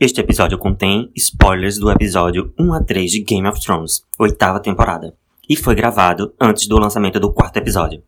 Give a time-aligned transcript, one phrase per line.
[0.00, 5.16] Este episódio contém spoilers do episódio 1 a 3 de Game of Thrones, oitava temporada,
[5.48, 8.02] e foi gravado antes do lançamento do quarto episódio.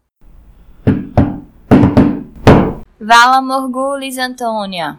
[2.99, 4.99] Vala Morgulis, Antônia.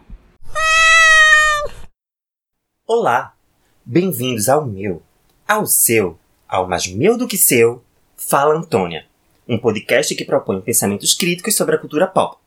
[2.86, 3.34] Olá!
[3.84, 5.02] Bem-vindos ao meu,
[5.46, 6.18] ao seu,
[6.48, 7.84] ao mais meu do que seu,
[8.16, 9.04] Fala Antônia,
[9.46, 12.38] um podcast que propõe pensamentos críticos sobre a cultura pop.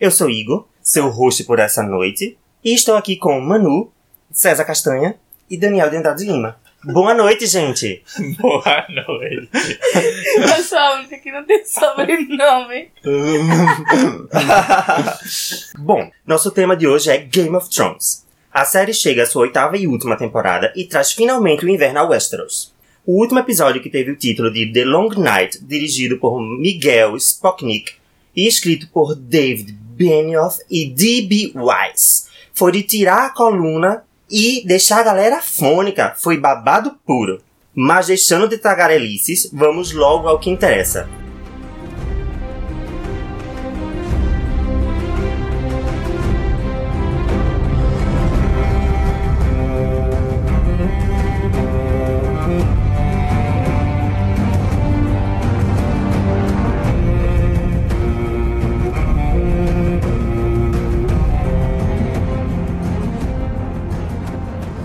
[0.00, 3.92] Eu sou Igor, seu host por essa noite, e estou aqui com Manu,
[4.32, 5.16] César Castanha
[5.50, 6.56] e Daniel de Andrade Lima.
[6.82, 8.02] Boa noite, gente!
[8.40, 9.50] Boa noite.
[10.56, 12.90] Eu sou a única que não tem sobrenome.
[15.78, 18.24] Bom, nosso tema de hoje é Game of Thrones.
[18.50, 22.04] A série chega à sua oitava e última temporada e traz finalmente o inverno a
[22.04, 22.72] Westeros.
[23.04, 27.92] O último episódio que teve o título de The Long Night, dirigido por Miguel Spocknick
[28.34, 31.52] e escrito por David Benioff e D.B.
[31.54, 36.14] Weiss, foi de tirar a coluna e deixar a galera fônica.
[36.16, 37.42] Foi babado puro.
[37.74, 41.08] Mas deixando de tagarelices, vamos logo ao que interessa.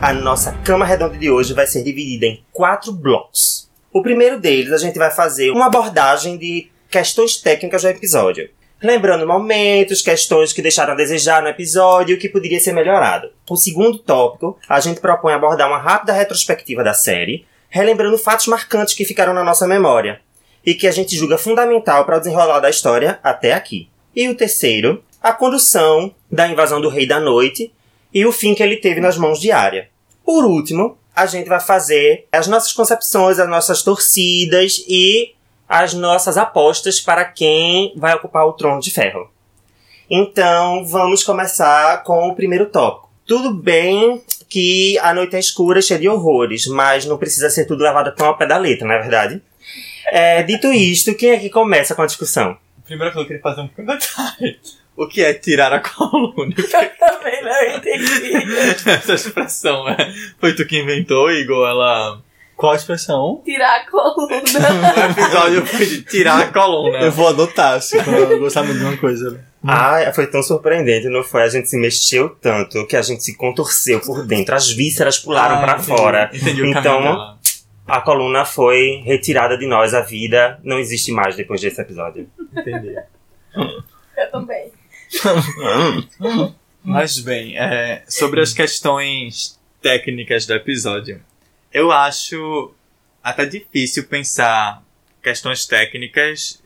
[0.10, 3.70] A nossa cama redonda de hoje vai ser dividida em quatro blocos.
[3.94, 8.50] O primeiro deles, a gente vai fazer uma abordagem de questões técnicas do episódio.
[8.82, 13.30] Lembrando momentos, questões que deixaram a desejar no episódio e o que poderia ser melhorado.
[13.48, 18.96] O segundo tópico, a gente propõe abordar uma rápida retrospectiva da série, relembrando fatos marcantes
[18.96, 20.22] que ficaram na nossa memória
[20.66, 23.92] e que a gente julga fundamental para o desenrolar da história até aqui.
[24.16, 27.72] E o terceiro, a condução da invasão do Rei da Noite
[28.12, 29.88] e o fim que ele teve nas mãos de Arya.
[30.30, 35.34] Por último, a gente vai fazer as nossas concepções, as nossas torcidas e
[35.68, 39.28] as nossas apostas para quem vai ocupar o trono de ferro.
[40.08, 43.10] Então, vamos começar com o primeiro tópico.
[43.26, 47.84] Tudo bem que a noite é escura, cheia de horrores, mas não precisa ser tudo
[47.84, 49.42] levado tão ao pé da letra, não é verdade?
[50.06, 52.56] É, dito isto, quem é que começa com a discussão?
[52.86, 54.60] Primeiro que eu queria fazer um detalhe.
[55.02, 56.54] O que é tirar a coluna?
[56.56, 58.34] Também não entendi.
[58.86, 59.96] Essa expressão, é.
[60.40, 61.68] Foi tu que inventou, Igor?
[61.70, 62.22] Ela.
[62.58, 63.42] Qual a expressão?
[63.46, 64.28] Tirar a coluna.
[65.08, 66.98] O episódio foi de tirar a coluna.
[67.00, 69.42] Eu vou adotar, assim, quando eu gostar muito de uma coisa.
[69.66, 71.44] Ah, foi tão surpreendente, não foi?
[71.44, 75.56] A gente se mexeu tanto que a gente se contorceu por dentro, as vísceras pularam
[75.56, 75.88] Ah, pra entendi.
[75.88, 76.30] fora.
[76.34, 77.40] Entendi o Então, dela.
[77.88, 82.30] A coluna foi retirada de nós, a vida não existe mais depois desse episódio.
[82.56, 82.96] Entendi.
[83.56, 84.72] Eu também.
[86.84, 91.22] Mas bem, é, sobre as questões técnicas do episódio,
[91.74, 92.74] eu acho
[93.24, 94.84] até difícil pensar
[95.22, 96.62] questões técnicas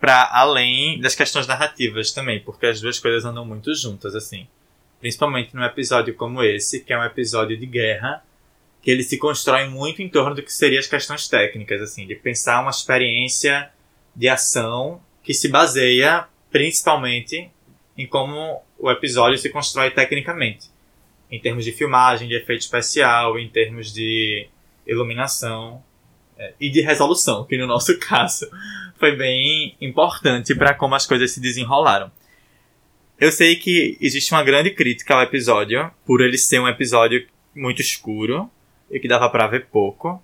[0.00, 4.46] para além das questões narrativas também, porque as duas coisas andam muito juntas assim.
[5.00, 8.22] Principalmente num episódio como esse, que é um episódio de guerra,
[8.82, 12.14] que ele se constrói muito em torno do que seriam as questões técnicas, assim, de
[12.14, 13.70] pensar uma experiência
[14.14, 17.50] de ação que se baseia principalmente
[17.98, 20.68] em como o episódio se constrói tecnicamente.
[21.28, 24.48] Em termos de filmagem, de efeito especial, em termos de
[24.86, 25.82] iluminação
[26.38, 28.48] é, e de resolução, que no nosso caso
[28.96, 32.10] foi bem importante para como as coisas se desenrolaram.
[33.20, 37.82] Eu sei que existe uma grande crítica ao episódio, por ele ser um episódio muito
[37.82, 38.48] escuro
[38.88, 40.22] e que dava para ver pouco,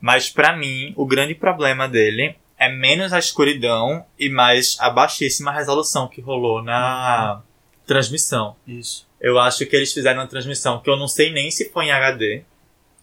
[0.00, 5.52] mas para mim o grande problema dele é menos a escuridão e mais a baixíssima
[5.52, 7.42] resolução que rolou na
[7.86, 8.56] transmissão.
[8.66, 9.06] Isso.
[9.20, 11.90] Eu acho que eles fizeram uma transmissão que eu não sei nem se foi em
[11.92, 12.42] HD,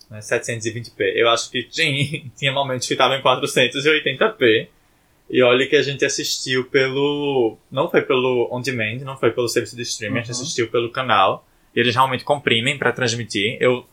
[0.10, 1.00] né, 720p.
[1.16, 4.68] Eu acho que tinha, tinha momentos que estavam em 480p.
[5.32, 7.56] E olha que a gente assistiu pelo.
[7.70, 10.42] Não foi pelo on demand, não foi pelo serviço de streaming, a gente Uhum.
[10.42, 11.46] assistiu pelo canal.
[11.76, 13.58] E eles realmente comprimem para transmitir.
[13.62, 13.86] Eu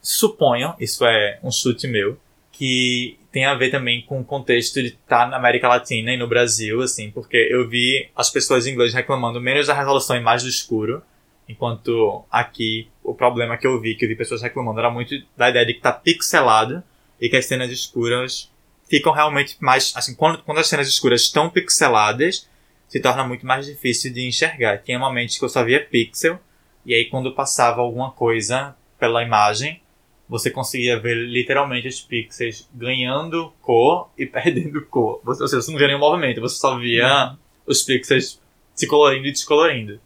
[0.00, 2.18] suponho, isso é um chute meu,
[2.50, 6.26] que tem a ver também com o contexto de estar na América Latina e no
[6.26, 10.42] Brasil, assim, porque eu vi as pessoas em inglês reclamando menos da resolução e mais
[10.42, 11.02] do escuro,
[11.48, 15.50] enquanto aqui o problema que eu vi, que eu vi pessoas reclamando, era muito da
[15.50, 16.82] ideia de que tá pixelado
[17.20, 18.50] e que as cenas escuras
[18.88, 22.48] ficam realmente mais, assim, quando, quando as cenas escuras estão pixeladas,
[22.88, 24.78] se torna muito mais difícil de enxergar.
[24.78, 26.38] Tinha momentos que eu só via pixel,
[26.86, 29.82] e aí quando passava alguma coisa pela imagem,
[30.28, 35.20] você conseguia ver literalmente os pixels ganhando cor e perdendo cor.
[35.24, 37.36] Você, ou seja, você não via nenhum movimento, você só via
[37.66, 38.40] os pixels
[38.74, 40.00] se colorindo e descolorindo.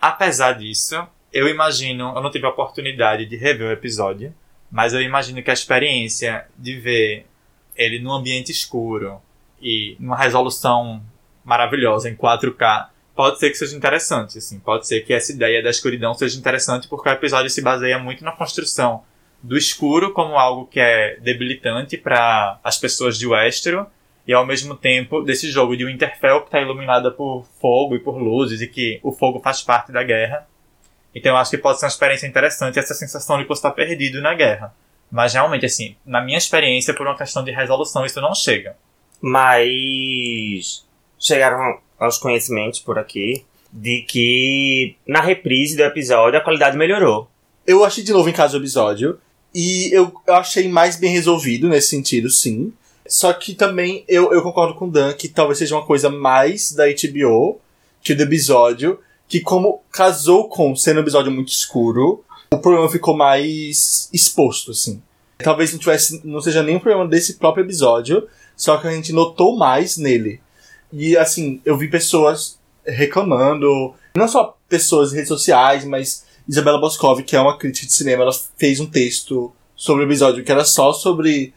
[0.00, 4.32] Apesar disso, eu imagino, eu não tive a oportunidade de rever o episódio,
[4.70, 7.26] mas eu imagino que a experiência de ver
[7.76, 9.20] ele num ambiente escuro
[9.60, 11.02] e numa resolução
[11.44, 15.70] maravilhosa em 4K pode ser que seja interessante, assim, pode ser que essa ideia da
[15.70, 19.02] escuridão seja interessante porque o episódio se baseia muito na construção
[19.42, 23.88] do escuro como algo que é debilitante para as pessoas de Westeros
[24.24, 28.16] e ao mesmo tempo desse jogo de Winterfell que está iluminada por fogo e por
[28.18, 30.46] luzes e que o fogo faz parte da guerra.
[31.12, 33.72] Então eu acho que pode ser uma experiência interessante essa sensação de que você está
[33.72, 34.72] perdido na guerra.
[35.10, 38.76] Mas realmente, assim, na minha experiência, por uma questão de resolução, isso não chega.
[39.20, 40.86] Mas
[41.18, 47.28] chegaram aos conhecimentos por aqui de que na reprise do episódio a qualidade melhorou.
[47.66, 49.18] Eu achei de novo em casa o episódio.
[49.54, 52.72] E eu, eu achei mais bem resolvido nesse sentido, sim.
[53.06, 56.72] Só que também eu, eu concordo com o Dan que talvez seja uma coisa mais
[56.72, 57.60] da HBO
[58.02, 58.98] que do episódio.
[59.26, 65.02] Que como casou com sendo um episódio muito escuro, o problema ficou mais exposto, assim.
[65.38, 68.26] Talvez não tivesse, não seja nem um problema desse próprio episódio,
[68.56, 70.40] só que a gente notou mais nele.
[70.92, 77.22] E assim, eu vi pessoas reclamando, não só pessoas em redes sociais, mas Isabela Boscov,
[77.22, 80.64] que é uma crítica de cinema, ela fez um texto sobre o episódio que era
[80.64, 81.52] só sobre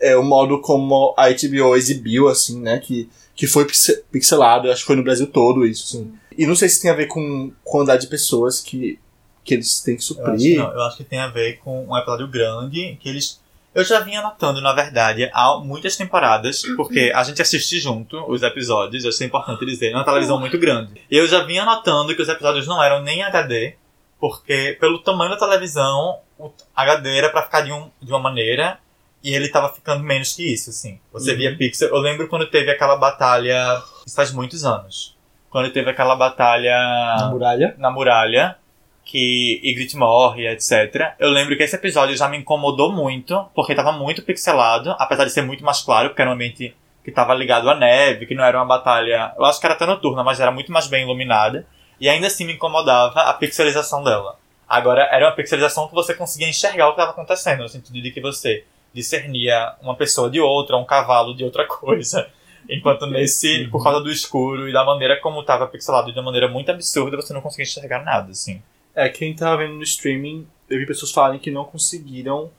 [0.00, 2.78] é, o modo como a HBO exibiu, assim, né?
[2.78, 3.66] Que, que foi
[4.12, 6.12] pixelado, acho que foi no Brasil todo isso, assim.
[6.36, 8.98] E não sei se tem a ver com quantidade de pessoas que,
[9.42, 10.58] que eles têm que Eu acho, que suprir.
[10.58, 13.40] não, eu acho que tem a ver com um episódio grande que eles.
[13.74, 18.42] Eu já vinha notando, na verdade, há muitas temporadas, porque a gente assiste junto os
[18.42, 21.00] episódios, acho que é importante dizer, é uma televisão muito grande.
[21.10, 23.74] E eu já vinha notando que os episódios não eram nem HD,
[24.20, 28.78] porque pelo tamanho da televisão, o HD era pra ficar de, um, de uma maneira,
[29.22, 31.00] e ele tava ficando menos que isso, assim.
[31.12, 31.36] Você Uhum.
[31.38, 31.88] via pixel.
[31.88, 33.82] Eu lembro quando teve aquela batalha.
[34.06, 35.16] Isso faz muitos anos.
[35.50, 36.76] Quando teve aquela batalha
[37.18, 37.74] Na muralha.
[37.78, 38.56] na muralha,
[39.04, 41.14] que Ygritte morre, etc.
[41.18, 45.30] Eu lembro que esse episódio já me incomodou muito, porque tava muito pixelado, apesar de
[45.30, 46.74] ser muito mais claro, porque era um ambiente
[47.04, 49.34] que tava ligado à neve, que não era uma batalha.
[49.36, 51.66] Eu acho que era até noturna, mas era muito mais bem iluminada.
[52.00, 54.38] E ainda assim me incomodava a pixelização dela.
[54.66, 58.10] Agora, era uma pixelização que você conseguia enxergar o que estava acontecendo, no sentido de
[58.10, 62.26] que você discernia uma pessoa de outra, um cavalo de outra coisa.
[62.68, 66.48] Enquanto nesse, por causa do escuro e da maneira como estava pixelado de uma maneira
[66.48, 68.62] muito absurda, você não conseguia enxergar nada, assim.
[68.94, 72.50] É, quem tava vendo no streaming, eu vi pessoas falarem que não conseguiram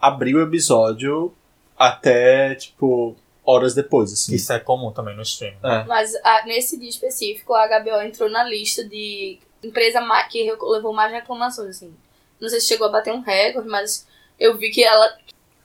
[0.00, 1.34] abrir o episódio
[1.76, 4.34] até, tipo, horas depois, assim.
[4.34, 5.58] Isso é comum também no streaming.
[5.62, 5.84] É.
[5.84, 10.00] Mas ah, nesse dia específico, a HBO entrou na lista de empresa
[10.30, 11.94] que levou mais reclamações, assim.
[12.40, 14.06] Não sei se chegou a bater um recorde, mas
[14.38, 15.16] eu vi que ela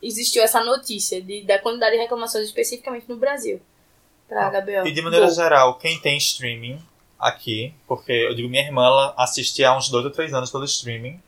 [0.02, 3.62] existiu essa notícia de, da quantidade de reclamações especificamente no Brasil.
[4.28, 4.88] Pra HBO.
[4.88, 5.34] E de maneira Go.
[5.34, 6.80] geral, quem tem streaming
[7.22, 10.66] aqui, porque eu digo, minha irmã ela assistia há uns dois ou três anos pelo
[10.66, 11.20] streaming,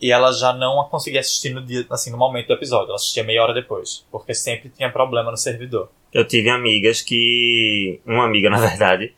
[0.00, 3.22] e ela já não conseguia assistir no dia, assim, no momento do episódio, ela assistia
[3.22, 5.90] meia hora depois, porque sempre tinha problema no servidor.
[6.12, 8.00] Eu tive amigas que.
[8.04, 9.14] Uma amiga, na verdade,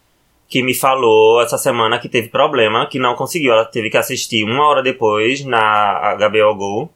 [0.48, 3.52] que me falou essa semana que teve problema, que não conseguiu.
[3.52, 6.90] Ela teve que assistir uma hora depois na HBO Go,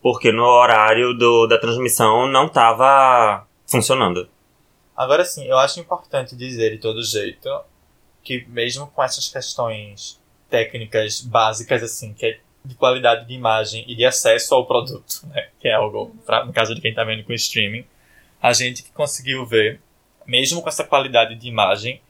[0.00, 4.28] porque no horário do, da transmissão não tava funcionando.
[4.96, 7.48] Agora sim, eu acho importante dizer de todo jeito
[8.24, 13.94] que mesmo com essas questões técnicas básicas, assim, que é de qualidade de imagem e
[13.94, 17.22] de acesso ao produto, né, que é algo, pra, no caso de quem tá vendo
[17.22, 17.84] com streaming,
[18.42, 19.80] a gente que conseguiu ver,
[20.26, 22.00] mesmo com essa qualidade de imagem,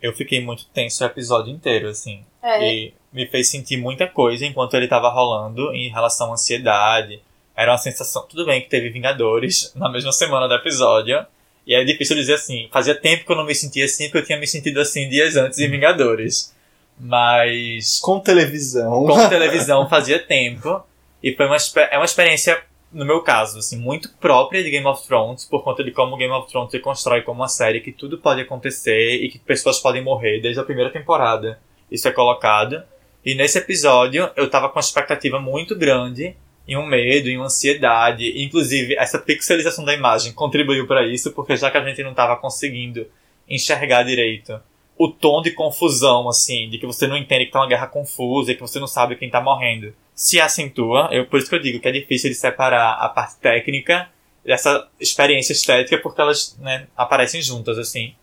[0.00, 2.24] eu fiquei muito tenso o episódio inteiro, assim.
[2.42, 7.22] É, E me fez sentir muita coisa enquanto ele tava rolando em relação à ansiedade.
[7.56, 8.26] Era uma sensação.
[8.28, 11.24] Tudo bem que teve Vingadores na mesma semana do episódio.
[11.66, 12.68] E é difícil dizer assim.
[12.72, 15.36] Fazia tempo que eu não me sentia assim, porque eu tinha me sentido assim dias
[15.36, 16.54] antes em Vingadores.
[16.98, 18.00] Mas.
[18.00, 19.06] Com televisão.
[19.06, 20.82] Com televisão fazia tempo.
[21.22, 21.56] E foi uma,
[21.90, 25.82] é uma experiência, no meu caso, assim, muito própria de Game of Thrones, por conta
[25.82, 29.30] de como Game of Thrones se constrói como uma série que tudo pode acontecer e
[29.30, 31.58] que pessoas podem morrer desde a primeira temporada.
[31.90, 32.82] Isso é colocado.
[33.24, 37.46] E nesse episódio eu tava com uma expectativa muito grande, e um medo, e uma
[37.46, 38.42] ansiedade.
[38.42, 42.36] Inclusive, essa pixelização da imagem contribuiu para isso, porque já que a gente não tava
[42.36, 43.06] conseguindo
[43.48, 44.60] enxergar direito
[44.96, 48.52] o tom de confusão, assim, de que você não entende que tá uma guerra confusa
[48.52, 51.08] e que você não sabe quem tá morrendo, se acentua.
[51.10, 54.08] Eu, por isso que eu digo que é difícil de separar a parte técnica
[54.44, 58.14] dessa experiência estética, porque elas né, aparecem juntas, assim.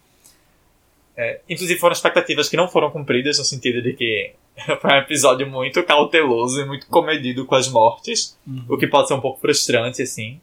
[1.15, 4.34] É, inclusive foram expectativas que não foram cumpridas, no sentido de que
[4.82, 8.38] foi um episódio muito cauteloso e muito comedido com as mortes,
[8.70, 10.39] o que pode ser um pouco frustrante, assim.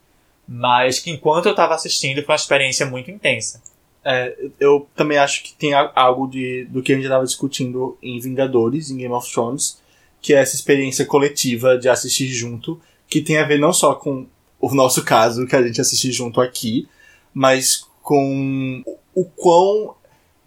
[0.46, 3.62] Mas que enquanto eu tava assistindo foi uma experiência muito intensa.
[4.04, 8.18] É, eu também acho que tem algo de, do que a gente estava discutindo em
[8.18, 9.82] Vingadores, em Game of Thrones,
[10.20, 14.26] que é essa experiência coletiva de assistir junto, que tem a ver não só com
[14.60, 16.88] o nosso caso, que a gente assiste junto aqui,
[17.32, 18.82] mas com
[19.14, 19.94] o quão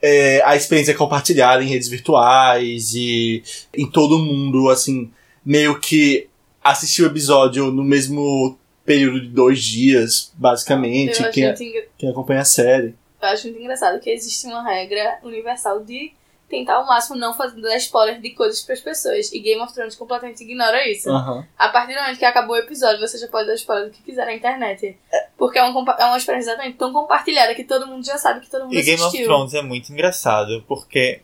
[0.02, 3.44] é, a experiência é compartilhada em redes virtuais e
[3.74, 5.12] em todo mundo, assim,
[5.46, 6.28] meio que
[6.64, 12.42] assistir o episódio no mesmo período de dois dias, basicamente, quem, muito engra- quem acompanha
[12.42, 12.96] a série.
[13.22, 16.12] eu acho muito engraçado que existe uma regra universal de
[16.52, 19.32] tentar ao máximo não fazer dar spoiler de coisas para as pessoas.
[19.34, 21.10] E Game of Thrones completamente ignora isso.
[21.10, 21.48] Aham.
[21.58, 24.04] A partir do momento que acabou o episódio, você já pode dar spoiler do que
[24.04, 24.96] quiser na internet.
[25.38, 28.50] Porque é, um é uma experiência exatamente tão compartilhada que todo mundo já sabe que
[28.52, 29.26] todo mundo E Game of assistiu.
[29.26, 31.22] Thrones é muito engraçado, porque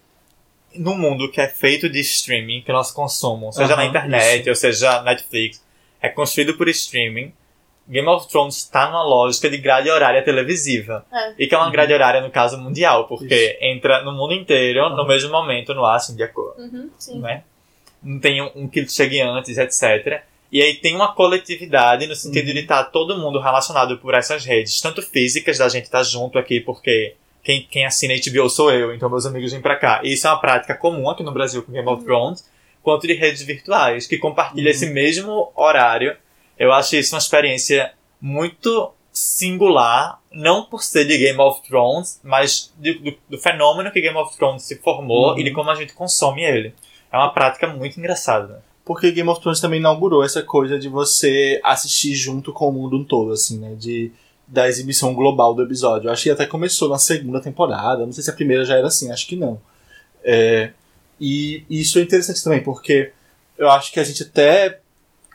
[0.75, 4.50] no mundo que é feito de streaming, que nós consumimos, seja Aham, na internet, isso.
[4.50, 5.63] ou seja Netflix,
[6.01, 7.34] é construído por streaming.
[7.88, 11.06] Game of Thrones está numa lógica de grade horária televisiva.
[11.12, 11.34] É.
[11.39, 15.08] E que é uma grade horária, no caso, mundial, porque entra no mundo inteiro no
[15.08, 17.20] mesmo momento no ar, assim, de acordo Uhum, sim.
[17.20, 17.44] né?
[18.03, 20.22] Não tem um, um que chegue antes, etc.
[20.51, 24.79] E aí tem uma coletividade no sentido de estar todo mundo relacionado por essas redes,
[24.79, 29.10] tanto físicas, da gente estar junto aqui, porque quem, quem assina HBO sou eu, então
[29.10, 30.01] meus amigos vêm pra cá.
[30.03, 32.46] E isso é uma prática comum aqui no Brasil com Game of Thrones,
[32.82, 36.15] quanto de redes virtuais, que compartilham esse mesmo horário.
[36.58, 42.72] Eu acho isso uma experiência muito singular, não por ser de Game of Thrones, mas
[42.78, 45.40] de- do, do fenômeno que Game of Thrones se formou Uhum.
[45.40, 46.74] e de como a gente consome ele.
[47.12, 48.64] É uma prática muito engraçada.
[48.86, 53.04] Porque Game of Thrones também inaugurou essa coisa de você assistir junto com o mundo
[53.06, 53.76] todo, assim, né?
[53.76, 54.12] De,
[54.48, 56.08] da exibição global do episódio.
[56.08, 58.06] Eu acho que até começou na segunda temporada.
[58.06, 59.60] Não sei se a primeira já era assim, acho que não.
[60.24, 60.72] É,
[61.20, 63.12] e isso é interessante também, porque
[63.58, 64.80] eu acho que a gente até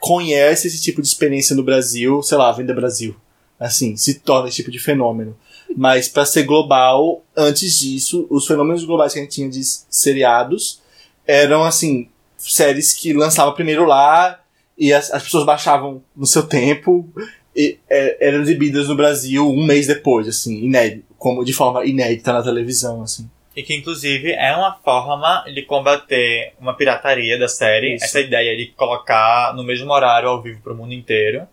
[0.03, 3.15] conhece esse tipo de experiência no Brasil, sei lá, Venda Brasil.
[3.57, 5.33] Assim, se torna esse tipo de fenômeno.
[5.77, 10.81] Mas para ser global, antes disso, os fenômenos globais que a gente tinha de seriados
[11.25, 14.41] eram assim, séries que lançava primeiro lá
[14.77, 17.07] e as, as pessoas baixavam no seu tempo
[17.55, 22.33] e é, eram exibidas no Brasil um mês depois, assim, inédito, como de forma inédita
[22.33, 23.29] na televisão, assim.
[23.55, 27.95] E que, inclusive, é uma forma de combater uma pirataria da série.
[27.95, 28.05] Isso.
[28.05, 31.47] Essa ideia de colocar no mesmo horário ao vivo para o mundo inteiro.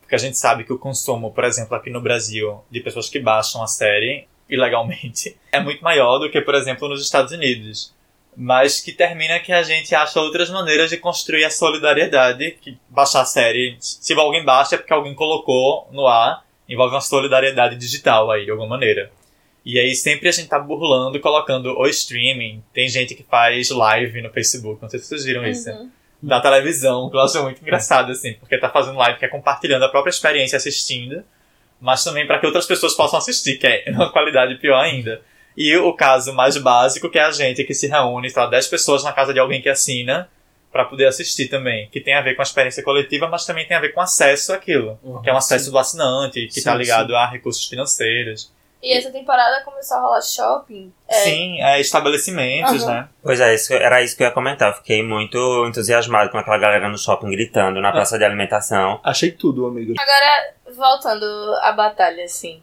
[0.00, 3.18] Porque a gente sabe que o consumo, por exemplo, aqui no Brasil, de pessoas que
[3.18, 7.92] baixam a série ilegalmente, é muito maior do que, por exemplo, nos Estados Unidos.
[8.36, 12.52] Mas que termina que a gente acha outras maneiras de construir a solidariedade.
[12.60, 17.00] Que baixar a série, se alguém baixa é porque alguém colocou no ar, envolve uma
[17.00, 19.10] solidariedade digital aí, de alguma maneira.
[19.64, 22.62] E aí sempre a gente tá burlando, colocando o streaming.
[22.72, 25.70] Tem gente que faz live no Facebook, não sei se vocês viram isso.
[25.70, 25.90] Uhum.
[26.20, 29.84] Da televisão, que eu acho muito engraçado, assim, porque tá fazendo live que é compartilhando
[29.84, 31.24] a própria experiência assistindo,
[31.80, 35.20] mas também para que outras pessoas possam assistir, que é uma qualidade pior ainda.
[35.56, 39.04] E o caso mais básico, que é a gente que se reúne, tá 10 pessoas
[39.04, 40.28] na casa de alguém que assina,
[40.72, 43.76] para poder assistir também, que tem a ver com a experiência coletiva, mas também tem
[43.76, 47.10] a ver com acesso àquilo, que é um acesso do assinante, que Sim, tá ligado
[47.10, 47.14] sim.
[47.14, 48.50] a recursos financeiros.
[48.82, 50.92] E essa temporada começou a rolar shopping.
[51.06, 52.92] É, Sim, é, estabelecimentos, Aham.
[52.92, 53.08] né?
[53.22, 54.70] Pois é, isso, era isso que eu ia comentar.
[54.70, 59.00] Eu fiquei muito entusiasmado com aquela galera no shopping gritando na praça de alimentação.
[59.04, 59.94] Achei tudo, amigo.
[59.96, 61.24] Agora, voltando
[61.62, 62.60] à batalha, assim.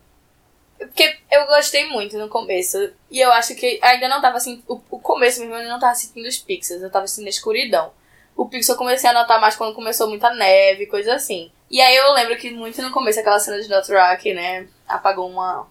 [0.78, 2.92] Porque eu gostei muito no começo.
[3.10, 4.64] E eu acho que ainda não tava assim.
[4.68, 7.92] O, o começo mesmo eu não tava sentindo os pixels, eu tava sentindo a escuridão.
[8.36, 11.52] O pixel eu comecei a notar mais quando começou muita neve, coisa assim.
[11.70, 14.68] E aí eu lembro que muito no começo aquela cena de Not Rock, né?
[14.88, 15.68] Apagou uma.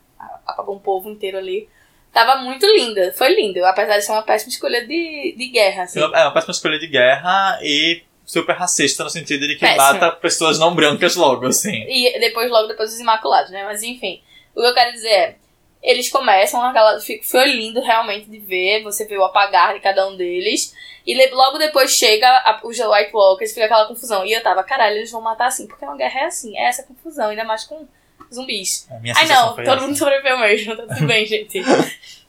[0.47, 1.69] Apagou um povo inteiro ali.
[2.13, 6.01] Tava muito linda, foi lindo, apesar de ser uma péssima escolha de, de guerra, assim.
[6.01, 9.81] É uma péssima escolha de guerra e super racista no sentido de que Péssimo.
[9.81, 11.85] mata pessoas não brancas logo, assim.
[11.89, 13.65] E depois, logo depois, os Imaculados, né?
[13.65, 14.23] Mas enfim,
[14.55, 15.37] o que eu quero dizer é.
[15.81, 16.99] Eles começam aquela.
[17.23, 20.75] Foi lindo realmente de ver, você vê o apagar de cada um deles.
[21.07, 24.27] E logo depois chega a, os White Walkers, fica aquela confusão.
[24.27, 26.83] E eu tava, caralho, eles vão matar assim, porque uma guerra é assim, é essa
[26.83, 27.87] confusão, ainda mais com
[28.35, 28.87] zumbis.
[28.91, 29.77] A minha Ai não, todo essa.
[29.77, 31.63] mundo sobreviveu mesmo, tá tudo bem, gente.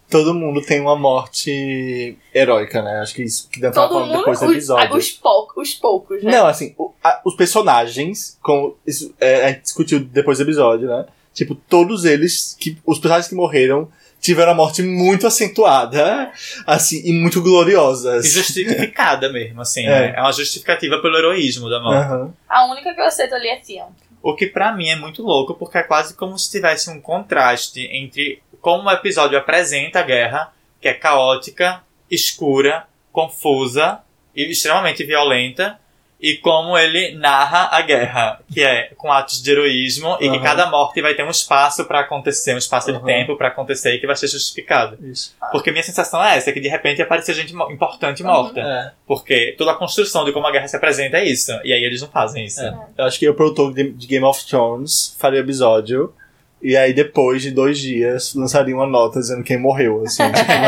[0.09, 2.99] Todo mundo tem uma morte heróica, né?
[2.99, 4.95] Acho que isso que deve estar todo falando mundo, depois do os, episódio.
[4.97, 6.31] os, poucos, os poucos, né?
[6.31, 10.87] Não, assim, o- a- os personagens, como isso, é, a gente discutiu depois do episódio,
[10.87, 11.05] né?
[11.31, 13.87] Tipo, todos eles, que, os personagens que morreram,
[14.19, 16.31] tiveram a morte muito acentuada,
[16.65, 18.25] assim, e muito gloriosas.
[18.25, 19.89] E justificada mesmo, assim, É.
[19.89, 20.13] né?
[20.17, 21.97] É uma justificativa pelo heroísmo da morte.
[22.05, 22.33] Aham.
[22.49, 23.87] A única que eu aceito ali é Tion.
[24.21, 27.87] O que pra mim é muito louco, porque é quase como se tivesse um contraste
[27.91, 33.99] entre como o episódio apresenta a guerra, que é caótica, escura, confusa
[34.35, 35.79] e extremamente violenta,
[36.21, 40.69] e como ele narra a guerra, que é com atos de heroísmo e que cada
[40.69, 42.99] morte vai ter um espaço pra acontecer, um espaço Aham.
[42.99, 44.97] de tempo pra acontecer e que vai ser justificado.
[45.01, 45.35] Isso.
[45.51, 48.59] Porque minha sensação é essa, que de repente aparecer gente importante morta.
[48.59, 48.91] É.
[49.07, 51.51] Porque toda a construção de como a guerra se apresenta é isso.
[51.63, 52.61] E aí eles não fazem isso.
[52.61, 52.77] É.
[52.97, 56.13] Eu acho que o produtor de de Game of Thrones faria o episódio.
[56.61, 60.23] E aí, depois de dois dias, lançaria uma nota dizendo quem morreu, assim.
[60.29, 60.65] tipo, como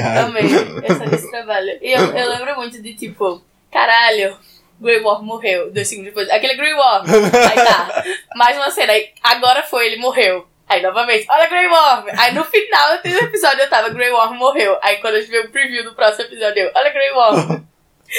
[0.00, 0.18] é.
[0.20, 0.44] Amei
[0.84, 1.78] essa, esse trabalho.
[1.82, 3.42] E eu, eu lembro muito de tipo,
[3.74, 4.38] caralho,
[4.80, 5.72] Grey Worm morreu.
[5.72, 7.04] Dois segundos depois, aquele Grey Worm.
[7.06, 8.04] Aí tá,
[8.36, 8.92] mais uma cena.
[8.92, 10.46] Aí, agora foi, ele morreu.
[10.66, 12.06] Aí novamente, olha Grey Worm.
[12.16, 14.78] Aí no final do episódio eu tava, Grey Worm morreu.
[14.80, 17.64] Aí quando a gente vê o preview do próximo episódio, eu, olha Grey Worm.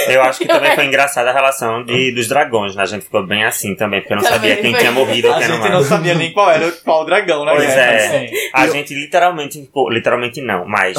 [0.07, 2.83] Eu acho que também foi engraçada a relação de, dos dragões, né?
[2.83, 4.79] A gente ficou bem assim também, porque eu não Também sabia quem foi.
[4.79, 7.45] tinha morrido ou A quem gente não não sabia nem qual era qual o dragão,
[7.45, 7.53] né?
[7.55, 7.95] Pois é.
[7.95, 8.35] assim.
[8.53, 10.97] A gente literalmente ficou, literalmente não, mas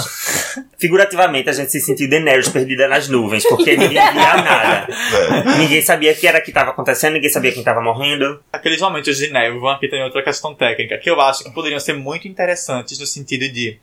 [0.78, 4.86] figurativamente a gente se sentiu Daenerys perdida nas nuvens, porque ninguém via nada.
[5.58, 8.40] Ninguém sabia o que era que estava acontecendo, ninguém sabia quem estava morrendo.
[8.52, 11.94] Aqueles momentos de névoa, aqui tem outra questão técnica, que eu acho que poderiam ser
[11.94, 13.78] muito interessantes no sentido de.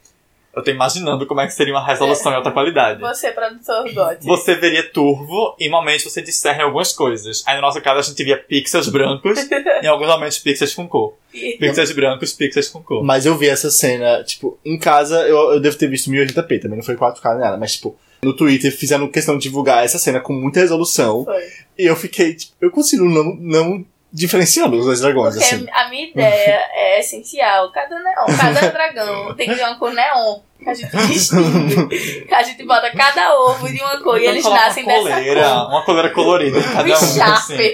[0.56, 3.00] Eu tô imaginando como é que seria uma resolução em alta qualidade.
[3.02, 4.18] Você, produtor God.
[4.22, 7.44] Você veria turvo e em momentos você discerne algumas coisas.
[7.48, 9.40] Aí no nosso caso a gente via pixels brancos,
[9.82, 11.16] em alguns momentos pixels com cor.
[11.32, 13.04] Pixels brancos, pixels com cor.
[13.04, 16.78] Mas eu vi essa cena, tipo, em casa eu, eu devo ter visto 1080p, também
[16.78, 20.20] não foi 4K nem nada, mas tipo, no Twitter fizeram questão de divulgar essa cena
[20.20, 21.26] com muita resolução.
[21.26, 21.44] Foi.
[21.78, 25.66] E eu fiquei, tipo, eu consigo não, não diferenciando os dois dragões, Porque assim.
[25.74, 27.72] a minha ideia é essencial.
[27.72, 30.40] Cada neon, cada dragão tem que ter uma cor neon.
[30.64, 32.26] Que a gente distingue.
[32.28, 35.10] Que a gente bota cada ovo de uma cor e Então eles nascem uma dessa
[35.10, 35.68] coleira, cor.
[35.68, 37.24] uma coleira colorida cada Um um.
[37.24, 37.74] assim.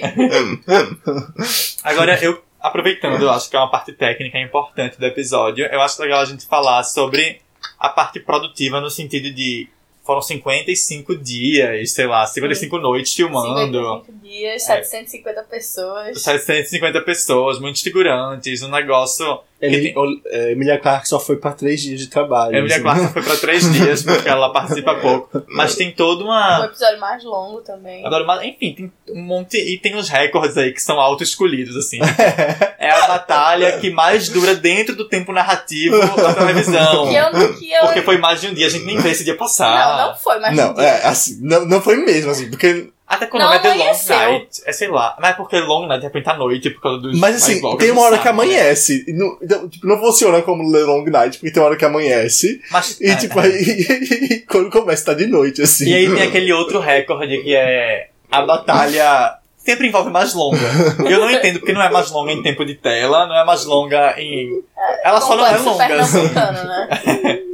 [1.84, 6.00] Agora, eu, aproveitando, eu acho que é uma parte técnica importante do episódio, eu acho
[6.02, 7.40] legal a gente falar sobre
[7.78, 9.68] a parte produtiva no sentido de
[10.04, 13.78] foram 55 dias, sei lá, 55 noites filmando.
[14.06, 16.22] 55 dias, 750 pessoas.
[16.22, 19.40] 750 pessoas, muitos figurantes, um negócio.
[19.60, 22.54] Ele, tem- o- é, Emilia Clarke só foi pra três dias de trabalho.
[22.56, 22.82] A Emilia assim.
[22.82, 25.42] Clarke foi pra três dias, porque ela participa pouco.
[25.48, 26.64] Mas tem toda uma.
[26.64, 28.04] episódio mais longo também.
[28.06, 29.58] Adoro, mas, enfim, tem um monte.
[29.58, 31.98] E tem uns recordes aí que são auto-escolhidos, assim.
[32.80, 37.06] É a batalha que mais dura dentro do tempo narrativo da televisão.
[37.08, 37.80] Que eu, que eu...
[37.82, 39.89] Porque foi mais de um dia, a gente nem vê esse dia passar.
[39.89, 42.88] Não, não foi mais Não, é, assim, não, não foi mesmo, assim, porque.
[43.06, 43.92] Até quando Não é The Long.
[44.08, 45.16] Night, é sei lá.
[45.20, 47.18] Mas é porque Long Night de repente à noite, por causa dos.
[47.18, 48.54] Mas assim, tem uma não hora que sabem, né?
[48.54, 49.04] amanhece.
[49.08, 51.84] E Não, então, tipo, não funciona como The Long Night, porque tem uma hora que
[51.84, 52.60] amanhece.
[52.70, 53.46] Mas, E é, tipo, é.
[53.46, 55.88] aí quando começa tá de noite, assim.
[55.90, 60.58] E aí tem aquele outro recorde que é a batalha sempre envolve mais longa.
[61.08, 63.64] Eu não entendo porque não é mais longa em tempo de tela, não é mais
[63.64, 64.62] longa em.
[65.04, 66.00] Ela só não é longa.
[66.00, 66.28] assim.
[66.28, 67.40] né?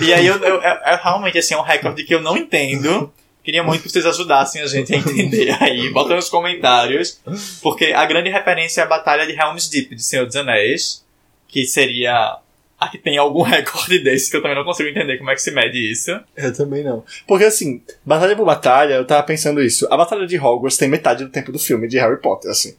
[0.00, 3.12] E aí eu, eu- é, é realmente assim, é um recorde que eu não entendo.
[3.44, 5.88] Queria muito que vocês ajudassem a gente a entender aí.
[5.90, 7.20] Bota nos comentários.
[7.62, 11.04] Porque a grande referência é a Batalha de Helm's Deep, de Senhor dos Anéis.
[11.48, 12.38] Que seria.
[12.78, 15.40] A que tem algum recorde desse, que eu também não consigo entender como é que
[15.40, 16.10] se mede isso.
[16.36, 17.04] Eu também não.
[17.26, 19.86] Porque assim, batalha por batalha, eu tava pensando isso.
[19.90, 22.76] A batalha de Hogwarts tem metade do tempo do filme de Harry Potter, assim.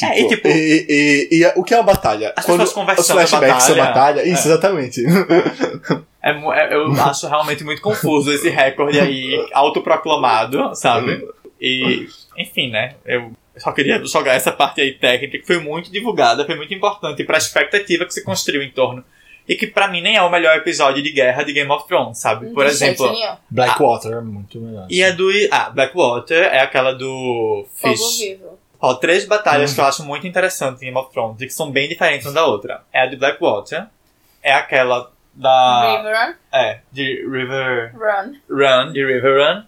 [0.00, 2.32] É, e tipo- E, e- e o que é uma batalha?
[2.36, 3.94] As pessoas conversando os flashbacks a são batalha.
[3.94, 4.28] batalha.
[4.28, 4.50] Isso, É.
[4.52, 5.00] exatamente.
[6.22, 11.26] É é- eu acho realmente muito confuso esse recorde aí, autoproclamado, sabe?
[11.60, 12.06] E,
[12.38, 12.94] enfim, né?
[13.04, 17.22] Eu só queria jogar essa parte aí técnica que foi muito divulgada, foi muito importante
[17.24, 19.04] pra expectativa que se construiu em torno.
[19.48, 22.18] E que pra mim nem é o melhor episódio de guerra de Game of Thrones,
[22.18, 22.50] sabe?
[22.50, 23.12] Por exemplo.
[23.50, 24.86] Blackwater é muito melhor.
[24.88, 25.28] E a do.
[25.50, 28.18] Ah, Blackwater é aquela do Fogo Fish.
[28.20, 28.61] vivo.
[28.84, 31.70] Ó, três batalhas que eu acho muito interessantes em Game of Thrones e que são
[31.70, 32.82] bem diferentes uma da outra.
[32.92, 33.86] É a de Blackwater,
[34.42, 35.98] é aquela da.
[35.98, 37.92] River É, de River.
[37.94, 38.32] Run.
[38.50, 39.62] Run, de River Run,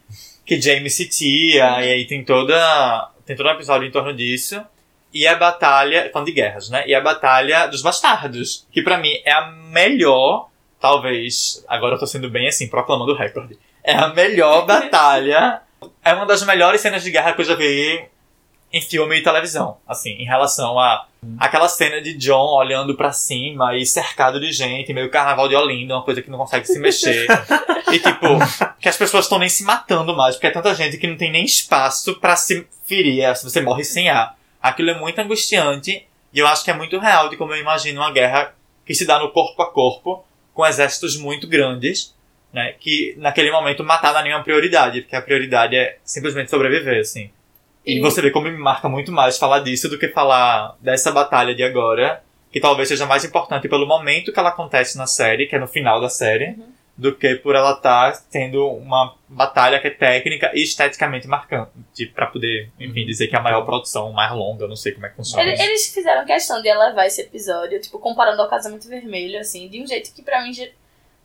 [0.44, 3.08] que Jaime citia, e aí tem toda.
[3.24, 4.60] Tem todo um episódio em torno disso.
[5.12, 6.10] E a batalha.
[6.12, 6.82] Falando de guerras, né?
[6.84, 8.66] E a batalha dos bastardos.
[8.72, 10.48] Que pra mim é a melhor.
[10.80, 11.64] Talvez.
[11.68, 13.56] Agora eu tô sendo bem assim, proclamando o recorde.
[13.84, 15.62] É a melhor batalha.
[16.04, 18.04] É uma das melhores cenas de guerra que eu já vi
[18.74, 19.78] em filme e televisão.
[19.86, 21.06] Assim, em relação a.
[21.38, 25.94] Aquela cena de John olhando pra cima e cercado de gente, meio carnaval de Olinda,
[25.94, 27.26] uma coisa que não consegue se mexer.
[27.90, 28.26] e tipo,
[28.78, 31.30] que as pessoas estão nem se matando mais, porque é tanta gente que não tem
[31.30, 34.36] nem espaço pra se ferir, é, se você morre sem ar.
[34.60, 38.02] Aquilo é muito angustiante e eu acho que é muito real de como eu imagino
[38.02, 42.14] uma guerra que se dá no corpo a corpo, com exércitos muito grandes,
[42.52, 42.74] né?
[42.78, 47.30] Que naquele momento matar não é nenhuma prioridade, porque a prioridade é simplesmente sobreviver, assim.
[47.84, 51.10] E E- você vê como me marca muito mais falar disso do que falar dessa
[51.12, 55.46] batalha de agora, que talvez seja mais importante pelo momento que ela acontece na série,
[55.46, 56.56] que é no final da série,
[56.96, 62.28] do que por ela estar tendo uma batalha que é técnica e esteticamente marcante, pra
[62.28, 65.08] poder, enfim, dizer que é a maior produção, mais longa, eu não sei como é
[65.08, 65.42] que funciona.
[65.42, 65.62] Ele- isso.
[65.64, 69.86] Eles fizeram questão de elevar esse episódio, tipo, comparando ao Casamento Vermelho, assim, de um
[69.86, 70.66] jeito que pra mim já,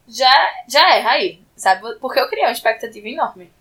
[0.08, 0.34] já,
[0.68, 1.82] já erra aí, sabe?
[2.02, 3.52] Porque eu criei uma expectativa enorme.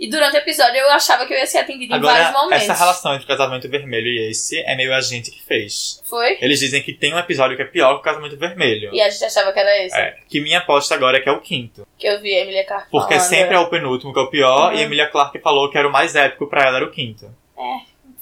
[0.00, 2.62] E durante o episódio eu achava que eu ia ser atendida em vários Agora, momentos.
[2.64, 6.00] essa relação entre o Casamento Vermelho e esse é meio a gente que fez.
[6.04, 6.38] Foi?
[6.40, 8.90] Eles dizem que tem um episódio que é pior que o Casamento Vermelho.
[8.94, 9.96] E a gente achava que era esse.
[9.98, 11.86] É, que minha aposta agora é que é o quinto.
[11.98, 13.28] Que eu vi a Emilia Clarke Porque falando.
[13.28, 14.78] sempre é o penúltimo que é o pior, Uhum.
[14.78, 17.28] e a Emilia Clarke falou que era o mais épico pra ela, era o quinto.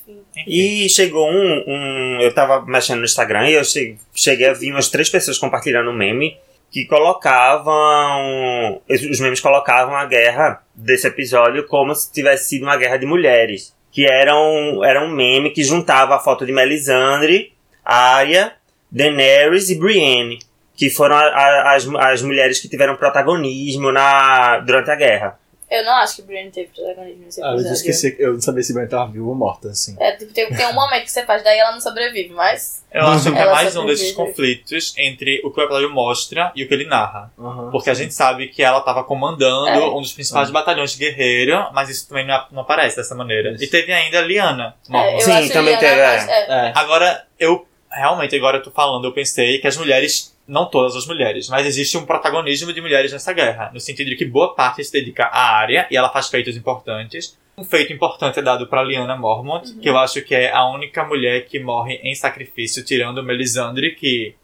[0.09, 0.23] Enfim.
[0.47, 2.19] E chegou um, um.
[2.21, 5.91] Eu tava mexendo no Instagram e eu che- cheguei a ver umas três pessoas compartilhando
[5.91, 6.37] um meme
[6.71, 8.81] que colocavam.
[8.89, 13.75] Os memes colocavam a guerra desse episódio como se tivesse sido uma guerra de mulheres.
[13.91, 17.53] Que era um, era um meme que juntava a foto de Melisandre,
[17.85, 18.53] Arya,
[18.91, 20.39] Daenerys e Brienne.
[20.77, 25.39] Que foram a- a- as, as mulheres que tiveram protagonismo na, durante a guerra.
[25.69, 27.73] Eu não acho que Brienne teve protagonismo nesse Ah, eu episódio.
[27.75, 29.97] esqueci, eu não sabia se Brian tava vivo ou morta, assim.
[29.99, 32.85] É, tipo, tem, tem um momento que você faz, daí ela não sobrevive, mas.
[32.93, 34.01] Eu acho que é mais um sobrevive.
[34.01, 37.33] desses conflitos entre o que o episódio mostra e o que ele narra.
[37.39, 37.71] Aham.
[37.73, 39.89] Porque a gente sabe que ela estava comandando É.
[39.91, 43.53] um dos principais batalhões de guerreiro, mas isso também não, não aparece dessa maneira.
[43.53, 43.65] Isso.
[43.65, 44.77] E teve ainda a Liana.
[44.93, 46.69] É, Sim, também Liana teve, mais- é.
[46.69, 46.73] É.
[46.77, 51.07] Agora, eu realmente, agora eu tô falando, eu pensei que as mulheres, não todas as
[51.07, 54.85] mulheres, mas existe um protagonismo de mulheres nessa guerra, no sentido de que boa parte
[54.85, 57.37] se dedica à área e ela faz feitos importantes.
[57.59, 59.79] Um feito importante é dado pra Lyanna Mormont, Uhum.
[59.81, 64.35] que eu acho que é a única mulher que morre em sacrifício, tirando Melisandre, que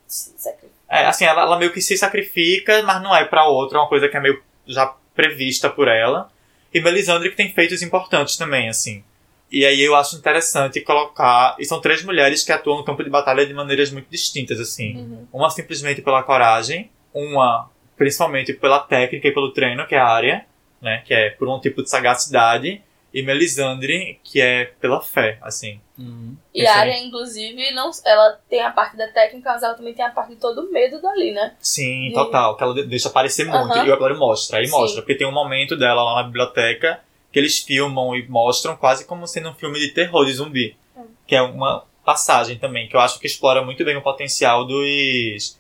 [0.89, 3.89] é, assim, ela, ela meio que se sacrifica, mas não é pra outra, é uma
[3.89, 6.31] coisa que é meio já prevista por ela.
[6.73, 9.05] E Melisandre que tem feitos importantes também, assim.
[9.53, 11.55] E aí eu acho interessante colocar.
[11.59, 14.97] E são três mulheres que atuam no campo de batalha de maneiras muito distintas, assim.
[14.97, 15.27] Uhum.
[15.31, 20.47] Uma simplesmente pela coragem, uma principalmente pela técnica e pelo treino, que é a área,
[20.81, 21.03] né?
[21.05, 22.81] Que é por um tipo de sagacidade.
[23.15, 25.79] E Melisandre, que é pela fé, assim.
[25.99, 26.35] Uhum.
[26.55, 26.79] E a aí.
[26.81, 30.31] área, inclusive, não, ela tem a parte da técnica, mas ela também tem a parte
[30.31, 31.55] de todo o medo dali, né?
[31.61, 32.57] Sim, E- total.
[32.57, 33.71] Que ela de- deixa aparecer muito.
[33.71, 33.87] Aham.
[33.87, 34.59] E o mostra.
[34.61, 34.73] Aí Sim.
[34.73, 35.03] mostra.
[35.03, 37.01] Porque tem um momento dela lá na biblioteca
[37.33, 40.77] que eles filmam e mostram quase como sendo um filme de terror de zumbi.
[40.97, 41.07] Hum.
[41.27, 45.59] Que é uma passagem também, que eu acho que explora muito bem o potencial dos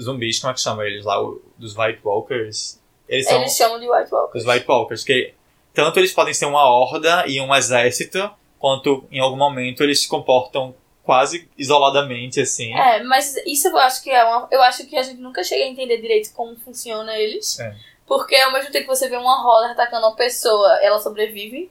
[0.00, 1.20] zumbis, como é que chama eles lá?
[1.22, 2.80] O- Dos White Walkers.
[3.08, 4.44] Eles são Eles chamam de White Walkers.
[4.44, 5.34] os White Walkers, que
[5.72, 10.08] tanto eles podem ser uma horda e um exército, quanto em algum momento eles se
[10.08, 12.72] comportam quase isoladamente, assim.
[12.74, 14.48] É, mas isso eu acho que é uma.
[14.50, 17.58] Eu acho que a gente nunca chega a entender direito como funciona eles.
[17.60, 17.76] É.
[18.06, 21.70] Porque ao mesmo tempo que você vê uma roda atacando uma pessoa, ela sobrevive.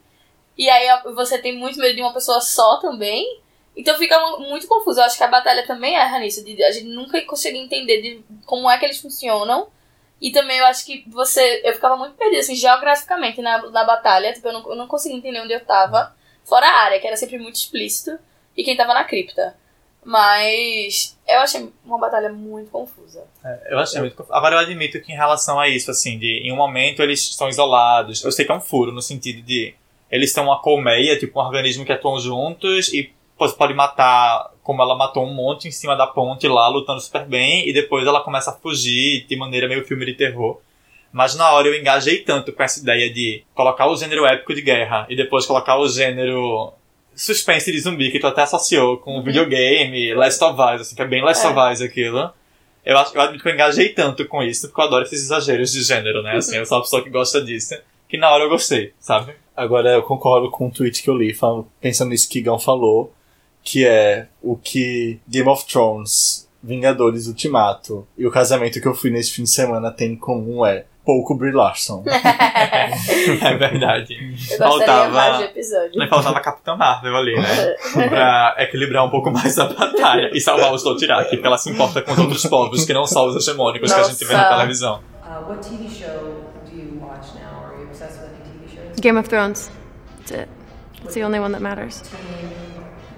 [0.58, 3.41] E aí você tem muito medo de uma pessoa só também.
[3.76, 5.00] Então fica mu- muito confuso.
[5.00, 6.43] Eu acho que a batalha também erra nisso.
[6.43, 9.67] De, a gente nunca consegue entender de como é que eles funcionam.
[10.22, 11.62] E também eu acho que você.
[11.65, 14.32] Eu ficava muito perdida, assim, geograficamente na, na batalha.
[14.34, 16.15] Tipo, eu não, eu não conseguia entender onde eu tava.
[16.46, 18.17] Fora a área, que era sempre muito explícito.
[18.56, 19.56] E quem tava na cripta.
[20.06, 23.24] Mas eu achei uma batalha muito confusa.
[23.70, 24.36] Eu achei muito confuso.
[24.36, 27.48] Agora eu admito que em relação a isso, assim, de em um momento eles são
[27.48, 28.24] isolados.
[28.24, 29.74] Eu sei que é um furo, no sentido de
[30.12, 33.12] eles são uma colmeia, tipo um organismo que atuam juntos e
[33.58, 37.68] pode matar, como ela matou um monte em cima da ponte lá, lutando super bem,
[37.68, 40.62] e depois ela começa a fugir de maneira meio filme de terror.
[41.12, 44.62] Mas na hora eu engajei tanto com essa ideia de colocar o gênero épico de
[44.62, 46.74] guerra e depois colocar o gênero
[47.15, 51.08] suspense de zumbi, que tu até associou com videogame, Last of Us, assim, que é
[51.08, 51.49] bem Last É.
[51.49, 52.32] of Us aquilo.
[52.86, 55.71] Eu, acho, eu admito que eu engajei tanto com isso, porque eu adoro esses exageros
[55.71, 56.36] de gênero, né?
[56.36, 57.76] Assim, eu sou uma pessoa que gosta disso,
[58.10, 59.34] que na hora eu gostei, sabe?
[59.56, 63.13] Agora eu concordo com um tweet que eu li, falando- pensando nisso que Gão falou,
[63.63, 69.10] que é o que Game of Thrones, Vingadores Ultimato e o casamento que eu fui
[69.10, 72.04] nesse fim de semana tem em comum é pouco Brie Larson.
[73.42, 74.16] É verdade.
[74.52, 75.92] Eu Faltava- mais de episódio.
[75.98, 77.76] Mas faltava a Capitã Marvel ali, né?
[78.10, 82.02] pra equilibrar um pouco mais a batalha e salvar os Dothraki, porque ela se importa
[82.02, 84.56] com os outros povos que não só os hegemônicos que a gente vê na Nossa.
[84.56, 85.00] televisão.
[85.24, 87.66] Uh, what TV show do you watch now?
[87.66, 89.00] Are you obsessed with any TV shows?
[89.00, 89.70] Game of Thrones.
[90.20, 90.50] That's it.
[91.04, 92.02] It's the only one that matters.
[92.02, 92.20] Team,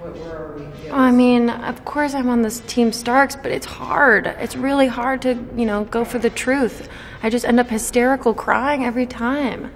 [0.00, 0.64] where, where are we?
[0.92, 4.26] I mean, of course I'm on this Team Starks, but it's hard.
[4.26, 6.88] It's really hard to, you know, go for the truth.
[7.22, 9.70] I just end up hysterical crying every time.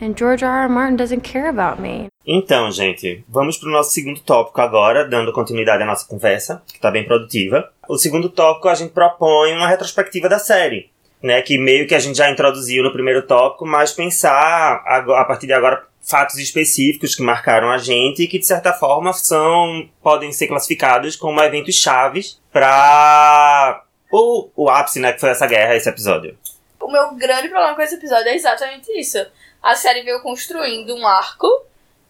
[0.00, 0.62] And George R.
[0.62, 0.68] R.
[0.68, 2.08] Martin doesn't care about me.
[2.26, 6.90] Então, gente, vamos pro nosso segundo tópico agora, dando continuidade à nossa conversa, que tá
[6.90, 7.68] bem produtiva.
[7.88, 10.90] O segundo tópico a gente propõe uma retrospectiva da série,
[11.22, 11.40] né?
[11.42, 15.52] Que meio que a gente já introduziu no primeiro tópico, mas pensar a partir de
[15.52, 20.48] agora fatos específicos que marcaram a gente e que de certa forma são podem ser
[20.48, 26.36] classificados como eventos chaves para o, o ápice, né, que foi essa guerra, esse episódio.
[26.80, 29.24] O meu grande problema com esse episódio é exatamente isso.
[29.62, 31.46] A série veio construindo um arco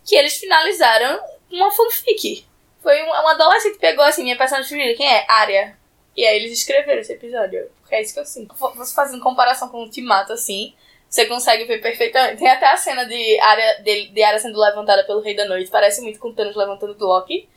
[0.05, 1.21] que eles finalizaram
[1.51, 2.47] uma fanfic.
[2.83, 5.25] Foi um, um adolescente pegou assim, minha personagem preferida, quem é?
[5.29, 5.77] Arya.
[6.17, 7.71] E aí eles escreveram esse episódio.
[7.81, 8.55] Porque é isso que eu sinto.
[8.55, 10.75] Você fazendo comparação com o Ultimato, assim,
[11.09, 12.39] você consegue ver perfeitamente.
[12.39, 15.71] Tem até a cena de área de, de área sendo levantada pelo Rei da Noite.
[15.71, 17.49] Parece muito com o Thanos levantando do Loki.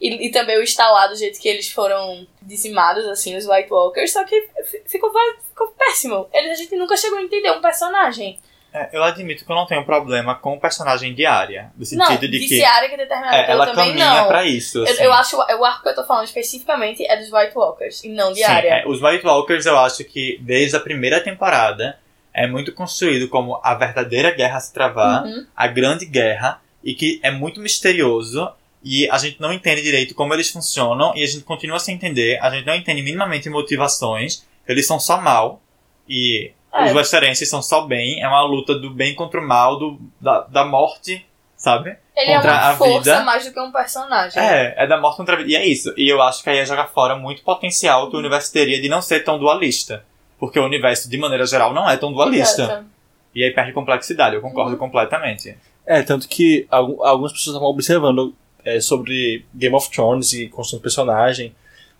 [0.00, 4.12] E, e também o instalado, do jeito que eles foram dizimados, assim, os White Walkers.
[4.12, 4.48] Só que
[4.86, 5.12] ficou,
[5.48, 6.28] ficou péssimo.
[6.32, 8.38] Ele, a gente nunca chegou a entender um personagem.
[8.76, 11.70] É, eu admito que eu não tenho problema com o personagem de Arya.
[11.76, 14.26] No Não, sentido de disse que área que é determinada é, ela também caminha não.
[14.26, 14.78] pra isso.
[14.78, 15.02] Eu, assim.
[15.04, 18.32] eu acho o arco que eu tô falando especificamente é dos White Walkers e não
[18.32, 18.68] de Sim, área.
[18.80, 21.96] é, os White Walkers eu acho que desde a primeira temporada
[22.32, 25.46] é muito construído como a verdadeira guerra a se travar, Uhum.
[25.54, 28.50] a grande guerra, e que é muito misterioso
[28.82, 32.40] e a gente não entende direito como eles funcionam e a gente continua sem entender,
[32.42, 35.62] a gente não entende minimamente motivações, eles são só mal
[36.08, 36.84] e É.
[36.86, 40.40] os westerenses são só bem, é uma luta do bem contra o mal, do, da,
[40.40, 41.24] da morte,
[41.56, 41.96] sabe?
[42.16, 43.22] Ele é contra uma a força vida.
[43.24, 44.42] mais do que um personagem.
[44.42, 45.50] É, é da morte contra a vida.
[45.50, 45.92] E é isso.
[45.96, 48.88] E eu acho que aí ia jogar fora muito potencial que o universo teria de
[48.88, 50.04] não ser tão dualista.
[50.38, 52.62] Porque o universo, de maneira geral, não é tão dualista.
[52.62, 52.84] Exato.
[53.34, 54.78] E aí perde complexidade, eu concordo Uhum.
[54.78, 55.56] completamente.
[55.86, 58.34] É, tanto que algu- algumas pessoas estavam observando
[58.64, 61.54] é, sobre Game of Thrones e construção de personagem,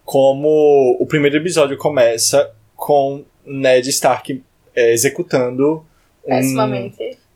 [0.04, 4.42] como o primeiro episódio começa com Ned Stark
[4.74, 5.84] é, executando
[6.24, 6.32] um,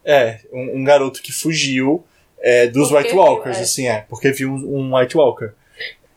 [0.05, 2.05] é, um, um garoto que fugiu
[2.41, 3.61] é, dos Porque White viu, Walkers, é.
[3.61, 5.51] assim, é, porque viu um, um White Walker.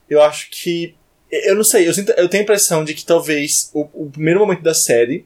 [0.10, 0.96] Eu acho que.
[1.32, 4.40] Eu não sei, eu, sinto- eu tenho a impressão de que talvez o, o primeiro
[4.42, 5.26] momento da série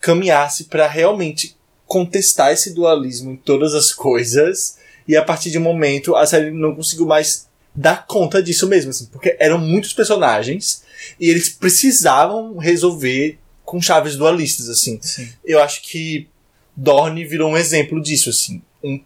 [0.00, 5.62] caminhasse pra realmente contestar esse dualismo em todas as coisas, e a partir de um
[5.62, 10.82] momento a série não conseguiu mais dar conta disso mesmo, assim, porque eram muitos personagens
[11.20, 15.28] e eles precisavam resolver com chaves dualistas, assim Sim.
[15.44, 16.28] eu acho que
[16.76, 18.60] Dorne virou um exemplo disso, assim.
[18.82, 19.00] Um,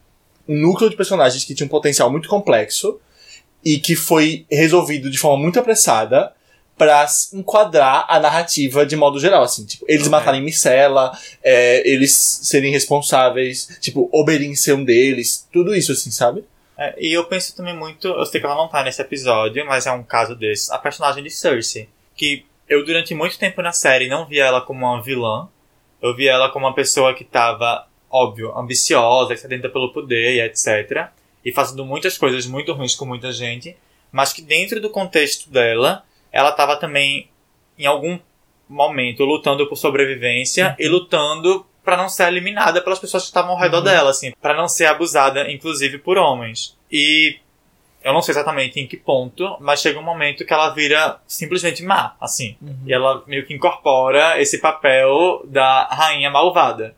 [0.49, 2.99] um núcleo de personagens que tinha um potencial muito complexo
[3.65, 6.33] e que foi resolvido de forma muito apressada
[6.79, 9.67] pra s- enquadrar a narrativa de modo geral, assim.
[9.67, 10.11] Tipo, eles Ok.
[10.13, 16.45] matarem Micela, é, eles serem responsáveis, tipo, Oberyn ser um deles, tudo isso, assim, sabe?
[16.79, 19.87] É, e eu penso também muito, eu sei que ela não tá nesse episódio, mas
[19.87, 21.89] é um caso desses, a personagem de Cersei.
[22.17, 25.49] Que eu durante muito tempo na série não via ela como uma vilã.
[26.01, 31.09] Eu via ela como uma pessoa que tava, óbvio, ambiciosa, sedenta pelo poder e etc.
[31.45, 33.77] E fazendo muitas coisas muito ruins com muita gente.
[34.13, 37.31] Mas que dentro do contexto dela, ela tava também,
[37.79, 38.19] em algum
[38.69, 43.59] momento, lutando por sobrevivência e lutando pra não ser eliminada pelas pessoas que estavam ao
[43.59, 46.77] redor dela, assim, Pra não ser abusada, inclusive por homens.
[46.93, 47.39] E
[48.03, 51.83] eu não sei exatamente em que ponto, mas chega um momento que ela vira simplesmente
[51.83, 52.57] má, assim.
[52.87, 56.95] E ela meio que incorpora esse papel da rainha malvada.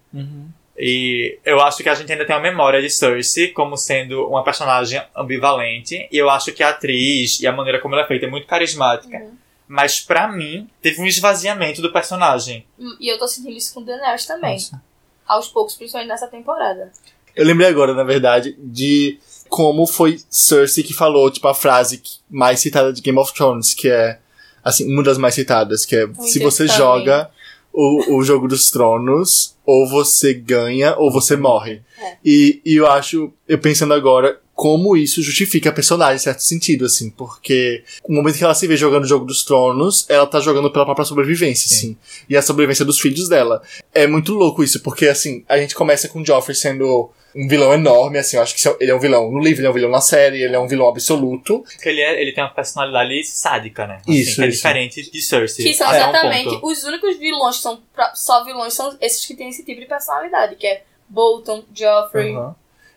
[0.83, 4.43] E eu acho que a gente ainda tem uma memória de Cersei como sendo uma
[4.43, 6.09] personagem ambivalente.
[6.11, 8.47] E eu acho que a atriz e a maneira como ela é feita é muito
[8.47, 9.19] carismática.
[9.19, 9.35] Uhum.
[9.69, 12.65] Mas pra mim, teve um esvaziamento do personagem.
[12.79, 14.55] Hum, E eu tô sentindo isso com Daenerys também.
[14.55, 14.83] Nossa.
[15.27, 16.91] Aos poucos, principalmente nessa temporada.
[17.37, 22.61] Eu lembrei agora, na verdade, de como foi Cersei que falou, tipo, a frase mais
[22.61, 24.19] citada de Game of Thrones, que é,
[24.65, 27.29] assim, uma das mais citadas, que é, se você Winter's joga
[27.73, 31.83] o, o jogo dos tronos, ou você ganha, ou você morre.
[32.01, 32.17] É.
[32.25, 36.85] E, e eu acho, eu pensando agora, como isso justifica a personagem, em certo sentido,
[36.85, 40.39] assim, porque no momento que ela se vê jogando o jogo dos tronos, ela tá
[40.39, 41.75] jogando pela própria sobrevivência, Sim.
[41.75, 41.97] assim,
[42.29, 43.63] e a sobrevivência dos filhos dela.
[43.95, 47.73] É muito louco isso, porque, assim, a gente começa com o Joffrey sendo um vilão
[47.73, 49.91] enorme, assim, eu acho que ele é um vilão no livro, ele é um vilão
[49.91, 51.61] na série, ele é um vilão absoluto.
[51.61, 54.03] Porque ele, é, ele tem uma personalidade sádica, né?
[54.07, 54.57] Isso, que é isso.
[54.59, 55.65] diferente de Cersei.
[55.65, 56.67] Que são um exatamente ponto.
[56.67, 57.81] os únicos vilões que são
[58.15, 62.35] só vilões são esses que têm esse tipo de personalidade, que é Bolton, Joffrey.
[62.37, 62.55] Aham.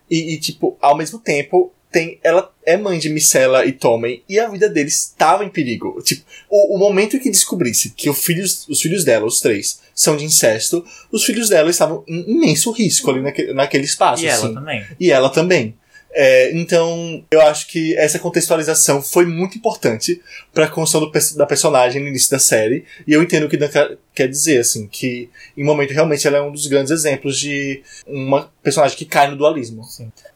[0.10, 4.40] E, e, tipo, ao mesmo tempo, tem, ela é mãe de Micela e Tommen, e
[4.40, 6.02] a vida deles estava em perigo.
[6.02, 10.18] Tipo, o, o momento que descobrisse que os filhos, os filhos dela, os três, são
[10.18, 14.24] de incesto, os filhos dela estavam em imenso risco ali naquele, naquele espaço.
[14.24, 14.54] E ela assim.
[14.54, 14.86] também.
[15.00, 15.76] E ela também.
[16.16, 20.22] É, então, eu acho que essa contextualização foi muito importante
[20.54, 22.86] pra construção do da personagem no início da série.
[23.08, 26.38] E eu entendo o que Dan quer- quer dizer, assim, que em momento realmente ela
[26.38, 29.82] é um dos grandes exemplos de uma personagem que cai no dualismo.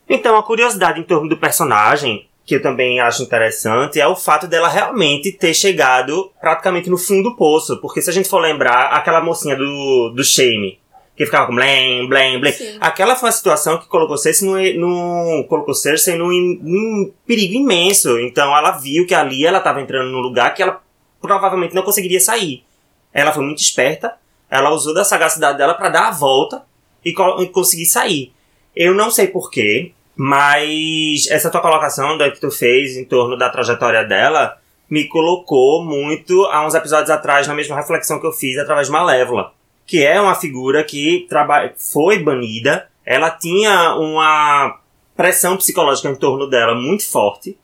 [0.09, 4.47] Então, a curiosidade em torno do personagem, que eu também acho interessante, é o fato
[4.47, 7.79] dela realmente ter chegado praticamente no fundo do poço.
[7.81, 10.79] Porque se a gente for lembrar, aquela mocinha do, do Shame,
[11.17, 12.53] que ficava com blém, blém, blém.
[12.53, 12.77] Sim.
[12.79, 16.29] Aquela foi uma situação que colocou Cersei num, colocou Cersei num,
[16.61, 18.19] num perigo imenso.
[18.19, 20.79] Então ela viu que ali ela estava entrando num lugar que ela
[21.19, 22.63] provavelmente não conseguiria sair.
[23.11, 24.13] Ela foi muito esperta,
[24.49, 26.61] Ela usou da sagacidade dela pra dar a volta
[27.03, 28.31] e, co- e conseguir sair.
[28.75, 33.49] Eu não sei porquê, mas essa tua colocação da que tu fez em torno da
[33.49, 34.57] trajetória dela
[34.89, 38.93] me colocou muito há uns episódios atrás na mesma reflexão que eu fiz através de
[38.93, 39.53] Malévola,
[39.87, 41.25] que é uma figura que
[41.77, 44.79] foi banida, ela tinha uma
[45.15, 47.57] pressão psicológica em torno dela muito forte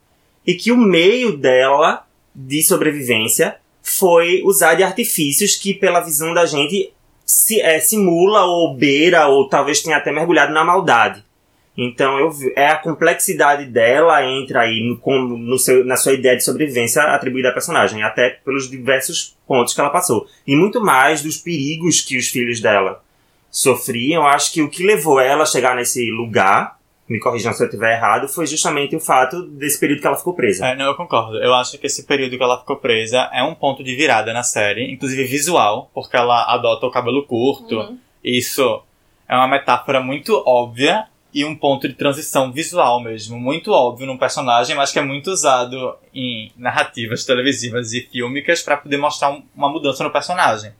[0.48, 6.46] e que o meio dela de sobrevivência foi usar de artifícios que, pela visão da
[6.46, 6.94] gente,
[7.26, 11.24] se, é, simula ou beira ou talvez tenha até mergulhado na maldade.
[11.76, 16.14] Então eu vi- é a complexidade dela entra aí no, como no seu, na sua
[16.14, 20.28] ideia de sobrevivência atribuída à personagem, até pelos diversos pontos que ela passou.
[20.46, 23.02] E muito mais dos perigos que os filhos dela
[23.50, 24.24] sofriam.
[24.24, 26.78] Eu acho que o que levou ela a chegar nesse lugar,
[27.10, 30.34] me corrijam se eu estiver errado, foi justamente o fato desse período que ela ficou
[30.34, 30.68] presa.
[30.68, 31.38] É, não, eu concordo.
[31.38, 34.42] Eu acho que esse período que ela ficou presa é um ponto de virada na
[34.44, 37.76] série, inclusive visual, porque ela adota o cabelo curto.
[37.78, 37.98] Uhum.
[38.24, 38.82] Isso
[39.28, 44.17] é uma metáfora muito óbvia e um ponto de transição visual mesmo, muito óbvio num
[44.17, 49.43] personagem, mas que é muito usado em narrativas televisivas e fílmicas para poder mostrar um-
[49.56, 50.74] uma mudança no personagem.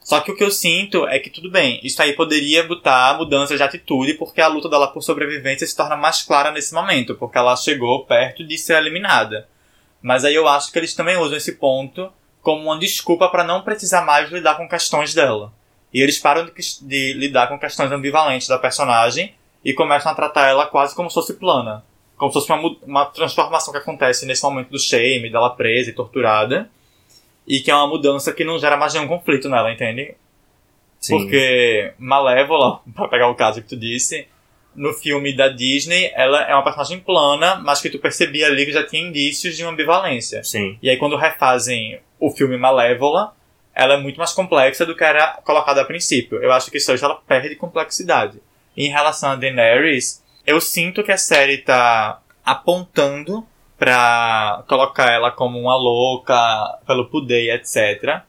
[0.00, 3.56] Só que o que eu sinto é que tudo bem, isso aí poderia botar mudança
[3.56, 7.36] de atitude, porque a luta dela por sobrevivência se torna mais clara nesse momento, porque
[7.36, 9.48] ela chegou perto de ser eliminada.
[10.00, 13.62] Mas aí eu acho que eles também usam esse ponto como uma desculpa para não
[13.62, 15.52] precisar mais lidar com questões dela.
[15.92, 20.48] E eles param de, de lidar com questões ambivalentes da personagem e começam a tratar
[20.48, 21.84] ela quase como se fosse plana.
[22.16, 25.92] Como se fosse uma, uma transformação que acontece nesse momento do shame, dela presa e
[25.92, 26.68] torturada.
[27.46, 30.14] E que é uma mudança que não gera mais nenhum conflito nela, entende?
[31.00, 31.16] Sim.
[31.16, 34.26] Porque Malévola, pra pegar o caso que tu disse,
[34.74, 38.72] no filme da Disney, ela é uma personagem plana, mas que tu percebia ali que
[38.72, 40.42] já tinha indícios de uma ambivalência.
[40.44, 40.78] Sim.
[40.82, 43.34] E aí quando refazem o filme Malévola,
[43.74, 46.42] ela é muito mais complexa do que era colocada a princípio.
[46.42, 48.40] Eu acho que isso hoje ela perde complexidade.
[48.78, 53.44] Em relação a Daenerys, eu sinto que a série tá apontando
[53.76, 58.22] pra colocar ela como uma louca pelo poder etc.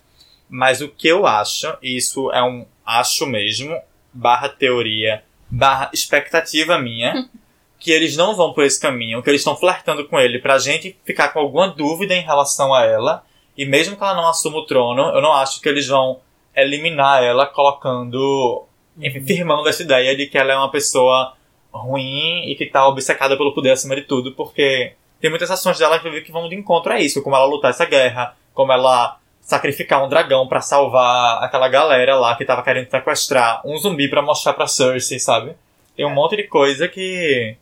[0.49, 3.79] Mas o que eu acho, e isso é um acho mesmo,
[4.11, 7.29] barra teoria, barra expectativa minha,
[7.77, 10.97] que eles não vão por esse caminho, que eles estão flertando com ele pra gente
[11.05, 13.23] ficar com alguma dúvida em relação a ela.
[13.55, 16.21] E mesmo que ela não assuma o trono, eu não acho que eles vão
[16.55, 18.65] eliminar ela colocando,
[18.99, 21.33] enfim, firmando essa ideia de que ela é uma pessoa
[21.71, 25.99] ruim e que tá obcecada pelo poder acima de tudo, porque tem muitas ações dela
[25.99, 30.09] que vão de encontro a isso, como ela lutar essa guerra, como ela sacrificar um
[30.09, 34.67] dragão pra salvar aquela galera lá que tava querendo sequestrar um zumbi pra mostrar pra
[34.67, 35.53] Cersei, sabe?
[35.95, 37.55] Tem um monte de coisa que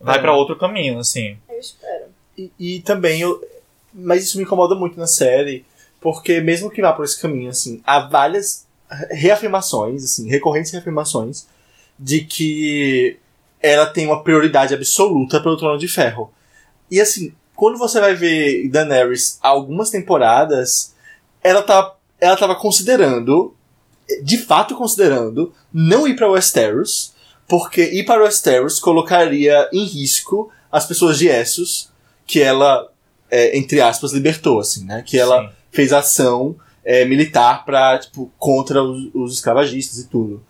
[0.00, 0.20] vai É.
[0.20, 1.36] pra outro caminho, assim.
[1.48, 2.04] Eu espero.
[2.38, 3.40] E, e também eu.
[3.92, 5.64] Mas isso me incomoda muito na série,
[6.00, 8.66] porque mesmo que vá por esse caminho, assim, há várias
[9.10, 11.46] reafirmações, assim, recorrentes reafirmações,
[11.98, 13.18] de que
[13.60, 16.32] ela tem uma prioridade absoluta pelo Trono de Ferro.
[16.90, 20.94] E assim, quando você vai ver Daenerys há algumas temporadas,
[21.42, 23.54] ela tá, ela tava considerando,
[24.22, 27.12] de fato considerando, não ir para Westeros,
[27.48, 31.90] porque ir para Westeros colocaria em risco as pessoas de Essos
[32.26, 32.90] que ela,
[33.30, 35.02] é, entre aspas, libertou, assim, né?
[35.06, 35.54] Que ela Sim.
[35.70, 40.44] fez ação é, militar pra, tipo, contra os, os escravagistas e tudo.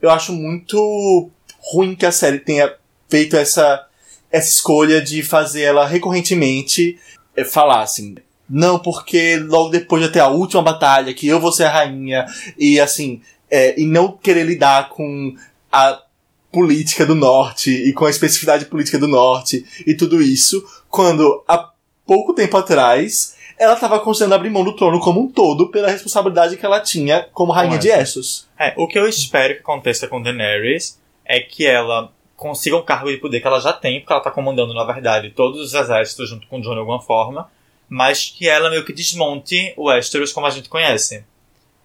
[0.00, 1.30] Eu acho muito
[1.72, 2.72] ruim que a série tenha
[3.08, 3.86] feito essa,
[4.30, 6.98] essa escolha de fazer ela recorrentemente
[7.36, 8.16] é, falar assim.
[8.48, 12.26] Não, porque logo depois de ter a última batalha, que eu vou ser a rainha,
[12.56, 13.20] e assim,
[13.50, 15.34] é, e não querer lidar com
[15.70, 16.02] a
[16.50, 21.70] política do norte e com a especificidade política do norte e tudo isso, quando há
[22.06, 26.56] pouco tempo atrás ela estava considerando abrir mão do trono como um todo pela responsabilidade
[26.56, 28.48] que ela tinha como rainha Com de Essos.
[28.58, 33.10] É, o que eu espero que aconteça com Daenerys é que ela consiga um cargo
[33.10, 36.28] de poder que ela já tem, porque ela tá comandando, na verdade, todos os exércitos
[36.28, 37.50] junto com o Jon de alguma forma,
[37.88, 41.24] mas que ela meio que desmonte o Westeros como a gente conhece.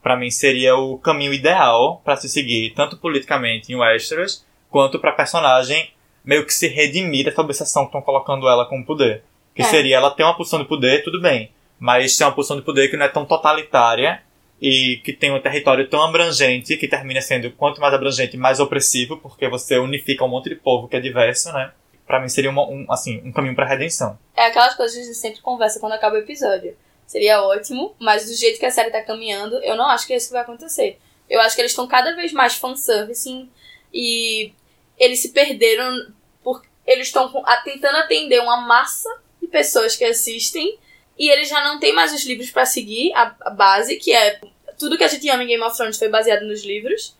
[0.01, 5.11] Pra mim seria o caminho ideal pra se seguir, tanto politicamente em Westeros, quanto pra
[5.13, 5.89] personagem
[6.23, 9.23] meio que se redimir dessa obsessão que estão colocando ela com o poder.
[9.55, 9.65] Que É.
[9.65, 11.51] seria ela ter uma posição de poder, tudo bem,
[11.83, 14.23] mas ter uma posição de poder que não é tão totalitária
[14.61, 19.17] e que tem um território tão abrangente que termina sendo quanto mais abrangente, mais opressivo,
[19.17, 21.73] porque você unifica um monte de povo que é diverso, né?
[22.07, 24.17] Pra mim seria uma- um, assim, um caminho pra redenção.
[24.33, 26.73] É aquelas coisas que a gente sempre conversa quando acaba o episódio.
[27.05, 30.31] Seria ótimo, mas do jeito que a série tá caminhando, eu não acho que isso
[30.31, 30.97] vai acontecer.
[31.29, 33.49] Eu acho que eles estão cada vez mais fanservicing
[33.93, 34.53] e
[34.97, 37.29] eles se perderam por eles estão
[37.65, 39.09] tentando atender uma massa
[39.41, 40.77] de pessoas que assistem
[41.17, 44.39] e eles já não têm mais os livros pra seguir a, a base, que é
[44.77, 47.15] tudo que a gente ama em Game of Thrones foi baseado nos livros.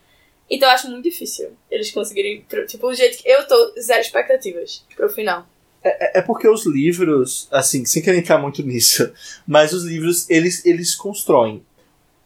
[0.49, 2.45] Então eu acho muito difícil eles conseguirem.
[2.67, 5.47] Tipo, o jeito que eu tô, zero expectativas pro final.
[5.83, 9.11] É, é porque os livros, assim, sem querer entrar muito nisso,
[9.45, 11.63] mas os livros, eles, eles constroem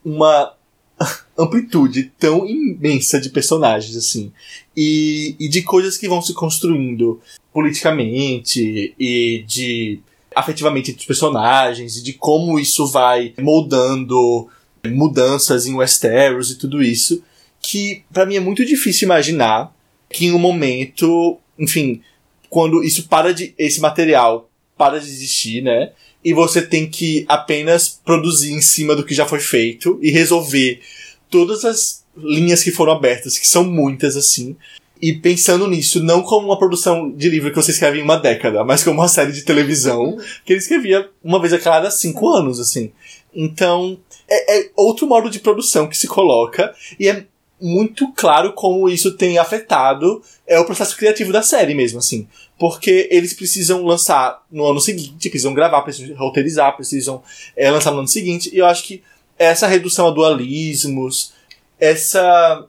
[0.06, 0.56] uma
[1.38, 4.32] amplitude tão imensa de personagens, assim,
[4.76, 7.20] e, e de coisas que vão se construindo
[7.52, 10.00] politicamente e de
[10.38, 14.48] afetivamente entre os personagens e de como isso vai moldando
[14.86, 17.22] mudanças em Westeros e tudo isso,
[17.60, 19.76] que para mim é muito difícil imaginar
[20.10, 22.02] que em um momento, enfim,
[22.50, 25.92] quando isso para de esse material para de existir, né?
[26.24, 30.82] E você tem que apenas produzir em cima do que já foi feito e resolver
[31.30, 34.56] todas as linhas que foram abertas, que são muitas assim.
[35.02, 38.64] E pensando nisso, não como uma produção de livro que você escreve em uma década,
[38.64, 42.60] mas como uma série de televisão que ele escrevia uma vez a cada cinco anos,
[42.60, 42.92] assim.
[43.34, 47.26] Então, é, é outro modo de produção que se coloca e é
[47.60, 52.28] muito claro como isso tem afetado é o processo criativo da série mesmo, assim.
[52.58, 57.22] Porque eles precisam lançar no ano seguinte, precisam gravar, precisam roteirizar, precisam
[57.56, 58.50] é, lançar no ano seguinte.
[58.54, 59.04] E eu acho que
[59.38, 61.34] essa redução a dualismos,
[61.80, 62.66] essa.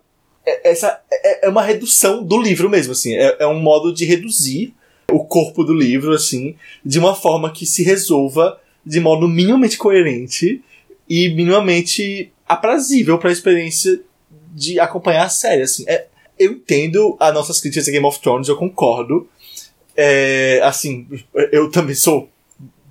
[0.48, 3.14] É- Essa é é uma redução do livro mesmo, assim.
[3.14, 4.74] É, é um modo de reduzir
[5.10, 10.62] o corpo do livro, assim, de uma forma que se resolva de modo minimamente coerente
[11.08, 14.00] e minimamente aprazível para a experiência
[14.54, 15.84] de acompanhar a série, assim.
[15.86, 16.06] É,
[16.38, 19.28] eu entendo as nossas críticas a Game of Thrones, eu concordo.
[19.96, 21.06] É, assim,
[21.52, 22.28] eu também sou.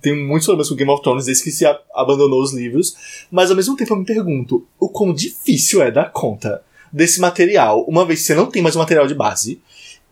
[0.00, 2.94] Tenho muitos problemas com Game of Thrones desde que se abandonou os livros.
[3.30, 6.62] Mas ao mesmo tempo eu me pergunto o quão difícil é dar conta
[6.92, 9.60] desse material, uma vez que você não tem mais um material de base.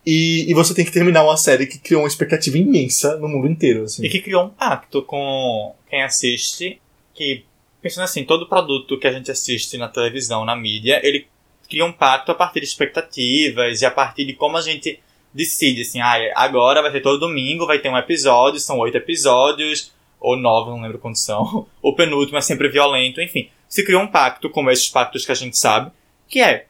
[0.05, 3.47] E, e você tem que terminar uma série que criou uma expectativa imensa no mundo
[3.47, 3.83] inteiro.
[3.83, 4.05] Assim.
[4.05, 6.79] E que criou um pacto com quem assiste,
[7.13, 7.43] que,
[7.81, 11.27] pensando assim, todo produto que a gente assiste na televisão, na mídia, ele
[11.69, 14.99] cria um pacto a partir de expectativas e a partir de como a gente
[15.33, 19.91] decide, assim, ah, agora vai ter todo domingo, vai ter um episódio, são oito episódios,
[20.19, 21.67] ou nove, não lembro quantos são.
[21.81, 23.49] O penúltimo é sempre violento, enfim.
[23.67, 25.91] Se criou um pacto, como esses pactos que a gente sabe,
[26.27, 26.66] que é,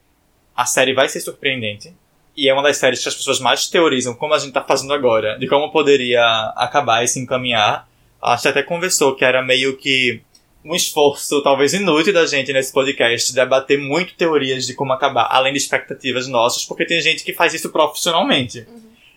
[0.57, 1.93] a série vai ser surpreendente,
[2.35, 4.93] e é uma das séries que as pessoas mais teorizam, como a gente tá fazendo
[4.93, 6.23] agora, de como poderia
[6.55, 7.87] acabar e se encaminhar.
[8.21, 10.21] A gente até conversou que era meio que
[10.65, 15.53] um esforço, talvez inútil, da gente nesse podcast, debater muito teorias de como acabar, além
[15.53, 18.67] de expectativas nossas, porque tem gente que faz isso profissionalmente.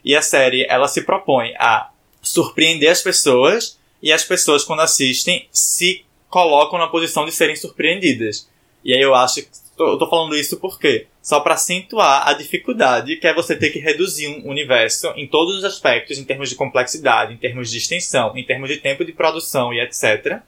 [0.05, 1.91] E a série, ela se propõe a
[2.23, 8.49] surpreender as pessoas, e as pessoas, quando assistem, se colocam na posição de serem surpreendidas.
[8.85, 9.49] E aí eu acho que.
[9.85, 13.71] Tô- Eu tô falando isso porque só para acentuar a dificuldade que é você ter
[13.71, 17.79] que reduzir um universo em todos os aspectos, em termos de complexidade, em termos de
[17.79, 20.41] extensão, em termos de tempo de produção e etc.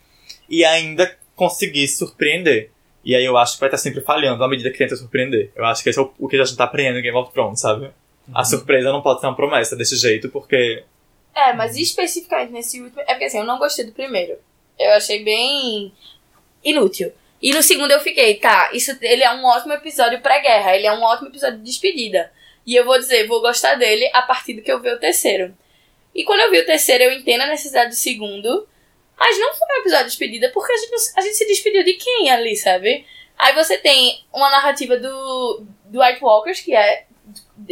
[0.49, 2.71] E ainda conseguir surpreender.
[3.05, 5.51] E aí eu acho que vai estar sempre falhando à medida que tenta surpreender.
[5.57, 7.33] Eu acho que esse é o, o que a gente tá aprendendo em Game of
[7.33, 7.91] Thrones, sabe?
[8.33, 10.85] A surpresa não pode ser uma promessa desse jeito, porque.
[11.35, 13.01] É, mas especificamente nesse último.
[13.01, 14.37] É porque assim, eu não gostei do primeiro.
[14.79, 15.93] Eu achei bem
[16.63, 17.11] inútil.
[17.43, 20.93] E no segundo eu fiquei, tá, isso ele é um ótimo episódio pré-guerra, ele é
[20.93, 22.33] um ótimo episódio de despedida.
[22.65, 25.53] E eu vou dizer, vou gostar dele a partir do que eu ver o terceiro.
[26.15, 28.69] E quando eu vi o terceiro, eu entendo a necessidade do segundo.
[29.19, 31.95] Mas não foi um episódio de despedida, porque a gente, a gente se despediu de
[31.95, 33.05] quem ali, sabe?
[33.39, 37.07] Aí você tem uma narrativa do, do White Walkers, que é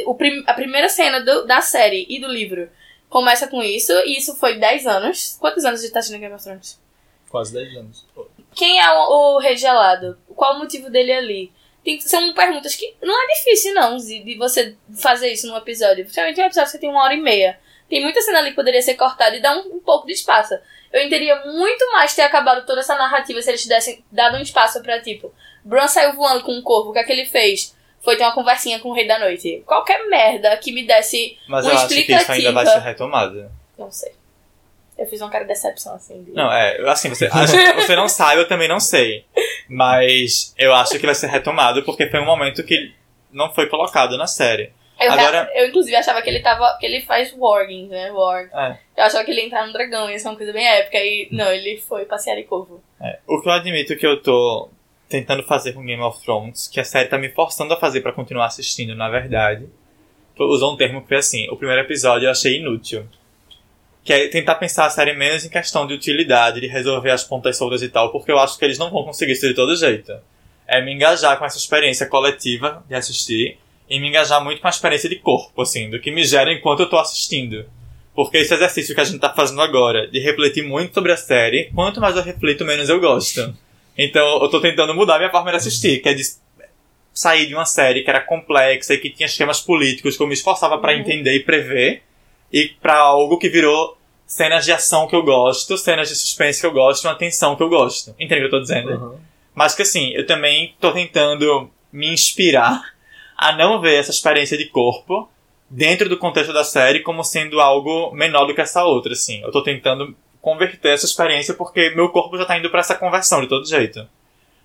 [0.05, 2.69] o prim- a primeira cena do- da série e do livro
[3.09, 5.37] começa com isso, e isso foi 10 anos.
[5.41, 6.81] Quantos anos a gente tá assistindo Game of Thrones?
[7.29, 8.07] Quase 10 anos.
[8.55, 10.19] Quem é o, o Rei Gelado?
[10.35, 11.53] Qual o motivo dele ali?
[11.85, 16.05] Tem, são perguntas que não é difícil, não, de, de você fazer isso num episódio.
[16.05, 17.59] Principalmente um episódio que tem uma hora e meia.
[17.89, 20.55] Tem muita cena ali que poderia ser cortada e dar um, um pouco de espaço.
[20.93, 24.83] Eu entenderia muito mais ter acabado toda essa narrativa se eles tivessem dado um espaço
[24.83, 25.33] pra, tipo,
[25.65, 27.77] Bran saiu voando com um corvo, o que é que ele fez?
[28.01, 29.63] Foi ter uma conversinha com o Rei da Noite.
[29.67, 33.51] Qualquer merda que me desse Mas Uma eu acho que isso ainda vai ser retomado.
[33.79, 34.13] Não sei.
[35.01, 36.23] Eu fiz uma cara de decepção, assim.
[36.23, 37.27] de- Não, é, assim, você,
[37.75, 39.25] você não sabe, eu também não sei.
[39.69, 42.93] Mas eu acho que vai ser retomado porque foi um momento que
[43.33, 44.73] não foi colocado na série.
[45.01, 46.77] Eu, Agora- eu, inclusive, achava que ele tava.
[46.79, 48.11] que ele faz warging, né?
[48.13, 48.51] Warg.
[48.53, 48.77] É.
[48.99, 50.99] Eu achava que ele ia entrar no dragão, ia ser uma coisa bem épica.
[50.99, 52.83] E não, ele foi passear de corvo.
[53.01, 54.69] É, O que eu admito que eu tô
[55.09, 58.13] tentando fazer com Game of Thrones, que a série tá me forçando a fazer pra
[58.13, 59.67] continuar assistindo, na verdade.
[60.39, 63.07] Usou um termo que foi assim: o primeiro episódio eu achei inútil.
[64.11, 67.57] Que é tentar pensar a série menos em questão de utilidade, de resolver as pontas
[67.57, 70.13] soltas e tal, porque eu acho que eles não vão conseguir isso de todo jeito.
[70.67, 73.57] É me engajar com essa experiência coletiva de assistir
[73.89, 76.81] e me engajar muito com a experiência de corpo, assim, do que me gera enquanto
[76.81, 77.65] eu tô assistindo.
[78.13, 81.71] Porque esse exercício que a gente tá fazendo agora, de refletir muito sobre a série,
[81.73, 83.55] quanto mais eu reflito, menos eu gosto.
[83.97, 86.25] Então eu tô tentando mudar a minha forma de assistir, que é de
[87.15, 90.35] sair de uma série que era complexa e que tinha esquemas políticos que eu me
[90.35, 92.03] esforçava pra entender e prever,
[92.53, 94.00] e pra algo que virou
[94.31, 97.63] cenas de ação que eu gosto, cenas de suspense que eu gosto, uma tensão que
[97.65, 98.15] eu gosto.
[98.17, 98.93] Entende o que eu tô dizendo?
[98.93, 99.19] Uhum.
[99.53, 102.81] Mas que assim, eu também tô tentando me inspirar
[103.37, 105.29] a não ver essa experiência de corpo
[105.69, 109.43] dentro do contexto da série como sendo algo menor do que essa outra, assim.
[109.43, 113.41] Eu tô tentando converter essa experiência porque meu corpo já tá indo pra essa conversão
[113.41, 114.09] de todo jeito.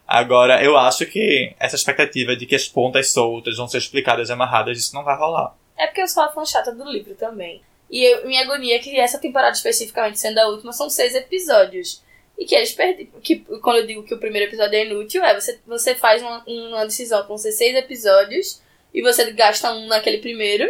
[0.08, 4.32] Agora, eu acho que essa expectativa de que as pontas soltas vão ser explicadas e
[4.32, 5.56] amarradas, isso não vai rolar.
[5.76, 7.64] É porque eu sou uma fã chata do livro também.
[7.90, 12.04] E eu, minha agonia é que essa temporada, especificamente sendo a última, são seis episódios.
[12.38, 13.10] E que eles perdem.
[13.22, 16.44] Que, quando eu digo que o primeiro episódio é inútil, é você, você faz uma,
[16.46, 18.62] uma decisão com seis episódios
[18.94, 20.70] e você gasta um naquele primeiro.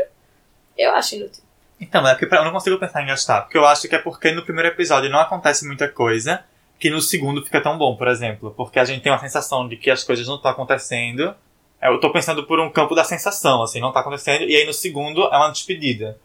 [0.77, 1.43] Eu acho inútil.
[1.79, 3.41] Então, é porque eu não consigo pensar em gastar.
[3.41, 6.43] Porque eu acho que é porque no primeiro episódio não acontece muita coisa,
[6.79, 8.53] que no segundo fica tão bom, por exemplo.
[8.55, 11.35] Porque a gente tem uma sensação de que as coisas não estão acontecendo.
[11.81, 14.43] É, Eu tô pensando por um campo da sensação, assim, não tá acontecendo.
[14.43, 16.17] E aí no segundo é uma despedida.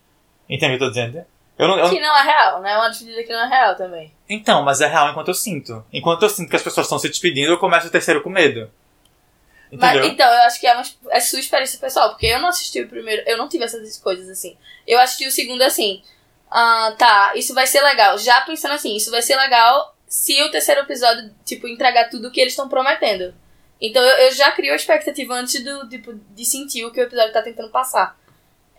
[0.51, 1.24] Entende o que eu tô dizendo?
[1.57, 2.72] Eu não, eu- Que não é real, né?
[2.72, 4.12] É uma despedida que não é real também.
[4.28, 5.84] Então, mas é real enquanto eu sinto.
[5.92, 8.70] Enquanto eu sinto que as pessoas estão se despedindo, eu começo o terceiro com medo.
[9.72, 10.11] Mas, Entendeu?
[10.11, 12.88] então, eu acho que é, uma, é sua experiência pessoal, porque eu não assisti o
[12.88, 14.57] primeiro, eu não tive essas coisas assim.
[14.84, 16.03] Eu assisti o segundo assim,
[16.51, 18.18] ah, tá, isso vai ser legal.
[18.18, 22.30] Já pensando assim, isso vai ser legal se o terceiro episódio, tipo, entregar tudo o
[22.32, 23.32] que eles estão prometendo.
[23.80, 27.05] Então eu, eu já crio a expectativa antes do, tipo, de sentir o que o
[27.05, 28.18] episódio tá tentando passar.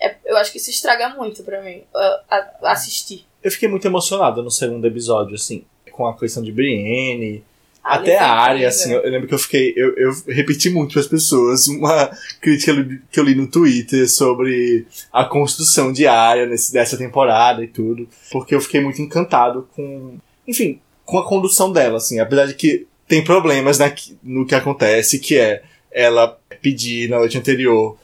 [0.02, 1.84] É, eu acho que isso estraga muito pra mim,
[2.30, 3.26] a- assistir.
[3.44, 7.44] Eu fiquei muito emocionado no segundo episódio, assim, com a questão de Brienne.
[7.84, 9.74] Ah, Até foi a área, assim, eu, eu lembro que eu fiquei.
[9.76, 12.74] Eu, eu repeti muito para as pessoas uma crítica
[13.12, 18.08] que eu li no Twitter sobre a construção de área nesse, dessa temporada e tudo.
[18.32, 20.18] Porque eu fiquei muito encantado com.
[20.48, 22.20] Enfim, com a condução dela, assim.
[22.20, 23.92] Apesar de que tem problemas na,
[24.22, 27.98] no que acontece, que é ela pedir na noite anterior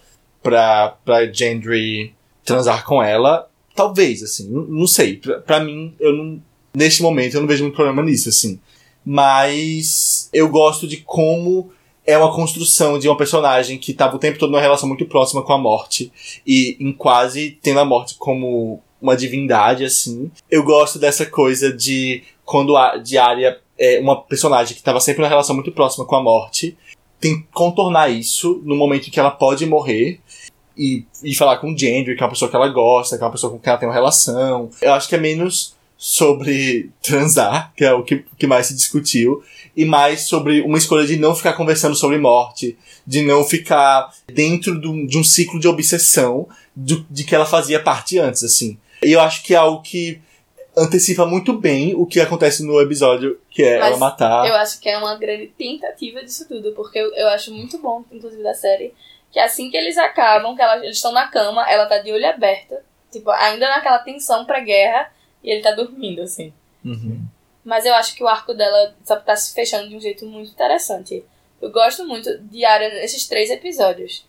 [0.49, 3.49] pra, pra Gendry transar com ela.
[3.75, 5.17] Talvez, assim, não, não sei.
[5.17, 6.41] Pra, pra mim, eu não.
[6.75, 8.59] Neste momento, eu não vejo muito problema nisso, assim
[9.09, 11.71] mas eu gosto de como
[12.05, 15.41] é uma construção de uma personagem que estava o tempo todo numa relação muito próxima
[15.41, 16.11] com a morte
[16.45, 20.29] e em quase tendo a morte como uma divindade assim.
[20.51, 23.15] Eu gosto dessa coisa de quando a de
[23.79, 26.77] é uma personagem que estava sempre numa relação muito próxima com a morte,
[27.19, 30.19] tem que contornar isso no momento em que ela pode morrer
[30.77, 33.25] e, e falar com o Gendry, que é uma pessoa que ela gosta, que é
[33.25, 34.69] uma pessoa com quem ela tem uma relação.
[34.81, 39.43] Eu acho que é menos sobre transar, que é o que, que mais se discutiu,
[39.75, 44.79] e mais sobre uma escolha de não ficar conversando sobre morte, de não ficar dentro
[44.79, 48.77] do- de um ciclo de obsessão do- de que ela fazia parte antes, assim.
[49.03, 50.19] E eu acho que é algo que
[50.75, 54.47] antecipa muito bem o que acontece no episódio, que é Mas ela matar.
[54.47, 58.03] Eu acho que é uma grande tentativa disso tudo, porque eu, eu acho muito bom,
[58.11, 58.93] inclusive, da série,
[59.31, 62.27] que assim que eles acabam, que ela- eles estão na cama, ela tá de olho
[62.29, 62.75] aberto,
[63.11, 65.11] tipo, ainda naquela tensão pré-guerra,
[65.43, 66.53] e ele tá dormindo, assim.
[66.85, 67.25] Uhum.
[67.65, 70.51] Mas eu acho que o arco dela só tá se fechando de um jeito muito
[70.51, 71.25] interessante.
[71.59, 74.23] Eu gosto muito de Arya nesses três episódios.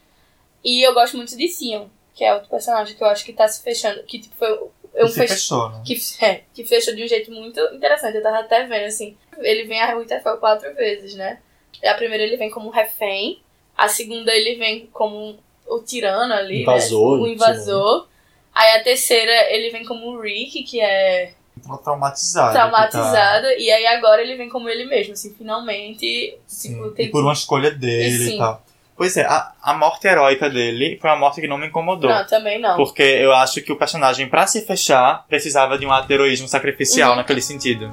[0.65, 3.47] E eu gosto muito de Theon, que é outro personagem que eu acho que tá
[3.47, 4.69] se fechando, que tipo, foi
[4.99, 5.83] eu E se fech- fechou, né?
[5.87, 8.17] que, é, que fechou de um jeito muito interessante.
[8.17, 9.17] Eu tava até vendo, assim.
[9.39, 11.39] Ele vem a Winterfell quatro vezes, né?
[11.85, 13.41] A primeira ele vem como refém.
[13.77, 17.23] A segunda ele vem como o tirano ali, Invasor, né?
[17.23, 18.09] O invasor.
[18.55, 21.33] Aí a terceira ele vem como o Rick, que é
[21.67, 22.53] Tá traumatizado.
[22.53, 23.47] traumatizado.
[23.59, 26.37] E aí agora ele vem como ele mesmo, assim, finalmente.
[26.47, 27.11] Sim, Tipo, e tem...
[27.11, 28.35] por uma escolha dele Sim.
[28.35, 28.63] e tal.
[28.99, 32.11] Pois é, a, a morte heróica dele foi uma morte que não me incomodou.
[32.11, 32.77] Não, também não.
[32.77, 36.49] Porque eu acho que o personagem, pra se fechar, precisava de um ato de heroísmo
[36.49, 37.17] sacrificial Uhum.
[37.19, 37.89] naquele sentido.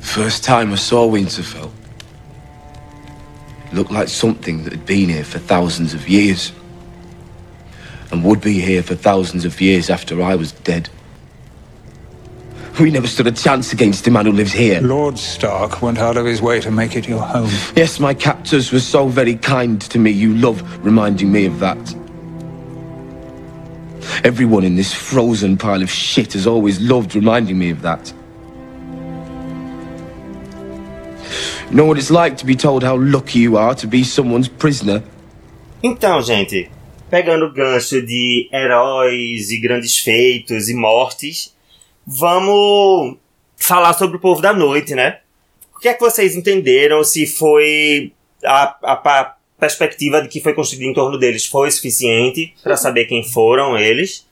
[0.00, 1.70] First time I saw Winterfell.
[3.66, 6.52] It looked like something that had been here for thousands of years.
[8.10, 10.88] And would be here for thousands of years after I was dead.
[12.80, 14.80] We never stood a chance against the man who lives here.
[14.80, 17.50] Lord Stark went out of his way to make it your home.
[17.74, 20.12] Yes, my captors were so very kind to me.
[20.12, 21.76] You love reminding me of that.
[24.22, 28.12] Everyone in this frozen pile of shit has always loved reminding me of that.
[31.70, 34.48] You know what it's like to be told how lucky you are to be someone's
[34.48, 35.02] prisoner?
[35.82, 36.70] Então, gente,
[37.10, 41.57] pegando o gancho de heróis e grandes feitos e mortes,
[42.10, 43.16] vamos
[43.56, 45.18] falar sobre o povo da noite, né?
[45.76, 47.04] O que é que vocês entenderam?
[47.04, 52.54] Se foi a, a pa- perspectiva de que foi construído em torno deles foi suficiente
[52.62, 54.26] para saber quem foram eles?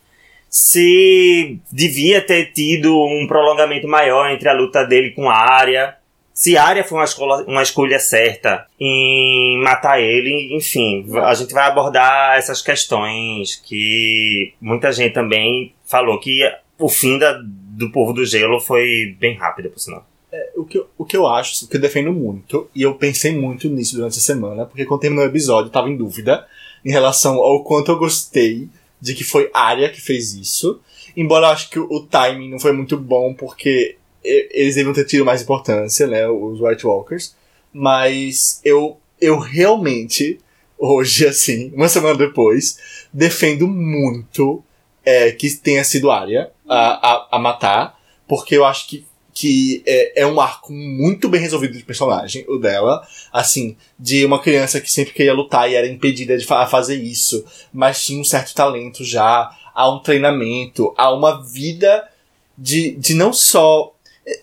[0.49, 5.97] se devia ter tido um prolongamento maior entre a luta dele com a Arya,
[6.33, 11.53] se a Arya foi uma escolha, uma escolha certa em matar ele, enfim, a gente
[11.53, 16.41] vai abordar essas questões que muita gente também falou que
[16.79, 17.39] o fim da,
[17.77, 20.07] do povo do gelo foi bem rápido, por sinal.
[20.55, 23.35] O que, eu- o que eu acho, o que eu defendo muito, e eu pensei
[23.37, 26.47] muito nisso durante a semana, porque quando terminou o episódio eu tava em dúvida
[26.85, 28.69] em relação ao quanto eu gostei
[29.01, 30.81] de que foi Arya que fez isso.
[31.17, 35.05] Embora eu acho que o, o timing não foi muito bom, porque eles deviam ter
[35.05, 37.35] tido mais importância, né, os White Walkers.
[37.73, 40.39] Mas eu, eu realmente,
[40.79, 42.79] hoje, assim, uma semana depois,
[43.13, 44.63] defendo muito
[45.07, 47.97] é, que tenha sido Arya a, a, a matar,
[48.27, 49.07] porque eu acho que
[49.39, 53.07] que é, é um arco muito bem resolvido de personagem, o dela.
[53.31, 57.45] Assim, de uma criança que sempre queria lutar e era impedida de fa fazer isso,
[57.71, 62.09] mas tinha um certo talento já, há um treinamento, há uma vida
[62.57, 63.95] de, de não só.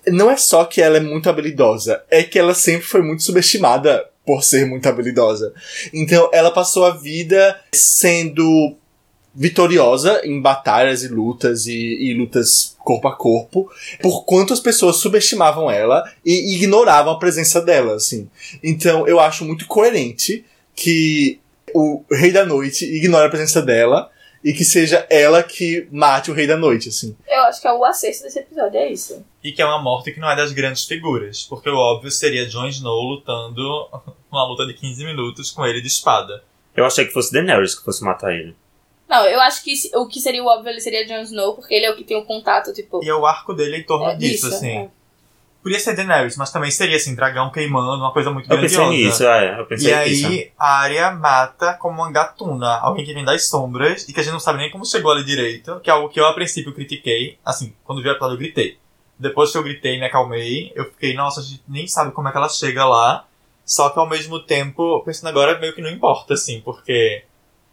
[0.07, 4.07] Não é só que ela é muito habilidosa, é que ela sempre foi muito subestimada
[4.23, 5.55] por ser muito habilidosa.
[5.91, 8.77] Então ela passou a vida sendo
[9.33, 13.71] vitoriosa em batalhas e lutas e, e lutas corpo a corpo,
[14.01, 18.29] por quanto as pessoas subestimavam ela e ignoravam a presença dela, assim.
[18.63, 21.39] Então eu acho muito coerente que
[21.73, 24.11] o Rei da Noite ignore a presença dela
[24.43, 27.15] e que seja ela que mate o Rei da Noite, assim.
[27.27, 29.25] Eu acho que é o acerto desse episódio, é isso.
[29.41, 31.43] E que é uma morte que não é das grandes figuras.
[31.43, 33.89] Porque o óbvio seria Jon Snow lutando
[34.29, 36.43] uma luta de 15 minutos com ele de espada.
[36.75, 38.53] Eu achei que fosse Daenerys que fosse matar ele.
[39.13, 41.85] Não, eu acho que o que seria o óbvio ele seria Jon Snow, porque ele
[41.85, 43.03] é o que tem o contato, tipo.
[43.03, 44.69] E é o arco dele em torno É disso, disso, assim.
[44.77, 44.89] é.
[45.61, 49.07] Podia ser Daenerys, mas também seria assim, dragão queimando, uma coisa muito Eu pensei grandiosa.
[49.07, 49.59] nisso, é.
[49.61, 50.51] Eu pensei E aí, nisso.
[50.59, 54.33] a Arya mata como uma gatuna, alguém que vem das sombras e que a gente
[54.33, 57.37] não sabe nem como chegou ali direito, que é algo que eu a princípio critiquei.
[57.45, 58.77] Assim, quando vi o episódio eu gritei.
[59.17, 62.27] Depois que eu gritei e me acalmei, eu fiquei, nossa, a gente nem sabe como
[62.27, 63.25] é que ela chega lá.
[63.65, 67.23] Só que ao mesmo tempo, pensando agora, meio que não importa, assim, porque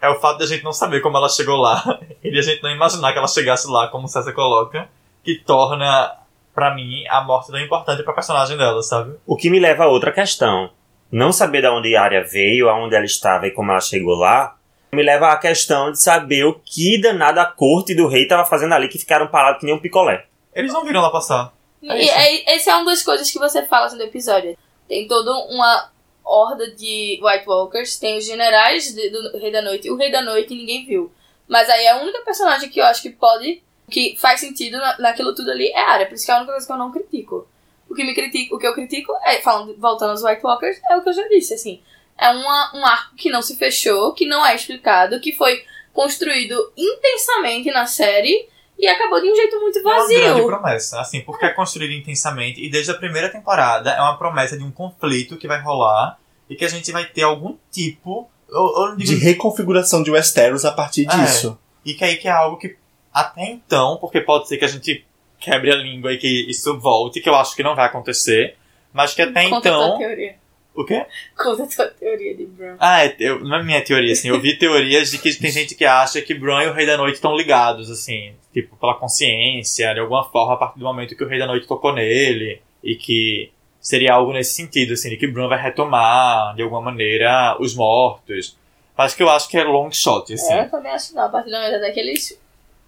[0.01, 2.63] é o fato da gente não saber como ela chegou lá e de a gente
[2.63, 4.89] não imaginar que ela chegasse lá, como o César coloca,
[5.23, 6.17] que torna,
[6.55, 9.17] pra mim, a morte tão importante pra personagem dela, sabe?
[9.27, 10.71] O que me leva a outra questão.
[11.13, 14.57] Não saber de onde a área veio, aonde ela estava e como ela chegou lá,
[14.93, 18.75] me leva à questão de saber o que danada a corte do rei estava fazendo
[18.75, 20.27] ali que ficaram parados que nem um picolé.
[20.55, 21.53] Eles não viram ela passar.
[21.83, 24.57] E é, esse é uma das coisas que você fala assim, do episódio.
[24.89, 25.91] Tem toda uma
[26.25, 30.23] horda de White Walkers, tem os generais de- do Rei da Noite, o Rei da
[30.23, 31.13] Noite ninguém viu.
[31.49, 35.35] Mas aí a única personagem que eu acho que pode, que faz sentido na, naquilo
[35.35, 36.07] tudo ali é a área.
[36.07, 37.49] Por isso que é a única coisa que eu não critico.
[37.89, 40.97] O que, me critico, o que eu critico é, falando, voltando aos White Walkers, é
[40.97, 41.83] o que eu já disse, assim.
[42.17, 46.73] É uma, um arco que não se fechou, que não é explicado, que foi construído
[46.77, 48.49] intensamente na série
[48.81, 50.47] e acabou de um jeito muito É uma grande vazio.
[50.47, 54.65] promessa, assim, porque é construído intensamente e desde a primeira temporada é uma promessa de
[54.65, 56.19] um conflito que vai rolar
[56.49, 60.65] e que a gente vai ter algum tipo, ou não digo De reconfiguração de Westeros
[60.65, 61.17] a partir É.
[61.17, 61.59] disso.
[61.85, 62.77] E que aí que é algo que
[63.13, 65.05] até então, porque pode ser que a gente
[65.39, 68.57] quebre a língua e que isso volte, que eu acho que não vai acontecer,
[68.93, 69.99] mas que até Conta a então.
[69.99, 70.35] teoria.
[70.81, 71.05] O quê?
[71.37, 72.77] Conta a tua teoria de Bran.
[72.79, 74.29] Ah, é, eu, não é minha teoria, assim.
[74.29, 76.97] Eu vi teorias de que tem gente que acha que Bran e o Rei da
[76.97, 78.33] Noite estão ligados, assim.
[78.51, 81.67] Tipo, pela consciência, de alguma forma, a partir do momento que o Rei da Noite
[81.67, 82.63] tocou nele.
[82.83, 87.59] E que seria algo nesse sentido, assim, de que Bran vai retomar, de alguma maneira,
[87.61, 88.57] os mortos.
[88.97, 90.55] Mas que eu acho que é long shot, assim.
[90.55, 91.25] É, eu também acho que não.
[91.25, 92.41] A partir do momento daqueles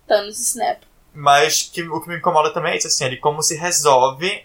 [0.09, 0.81] Thanos e Snap.
[1.13, 4.45] Mas que, o que me incomoda também é isso, assim, é de como se resolve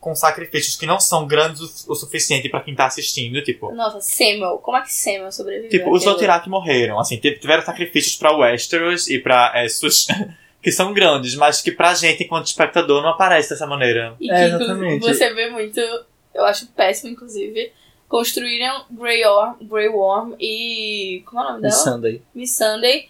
[0.00, 3.72] com sacrifícios que não são grandes o, o suficiente pra quem tá assistindo, tipo...
[3.74, 4.58] Nossa, Samuel.
[4.58, 5.70] Como é que Samuel sobreviveu?
[5.70, 6.04] Tipo, os?
[6.04, 10.06] Dothraki morreram, assim, tiveram sacrifícios pra Westeros e pra Essos,
[10.62, 14.14] que são grandes, mas que pra gente, enquanto espectador, não aparece dessa maneira.
[14.20, 15.00] E É, que inclu- exatamente.
[15.06, 15.80] você vê muito,
[16.34, 17.72] eu acho péssimo, inclusive,
[18.08, 21.22] construíram Grey Worm, Grey Worm e.
[21.26, 21.74] Como é o nome De dela?
[21.82, 22.22] Sunday.
[22.34, 23.08] Miss Sunday.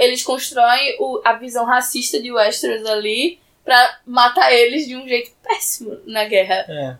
[0.00, 3.38] Eles constroem o- a visão racista de Westeros ali
[3.68, 6.54] pra matar eles de um jeito péssimo na guerra.
[6.66, 6.96] É.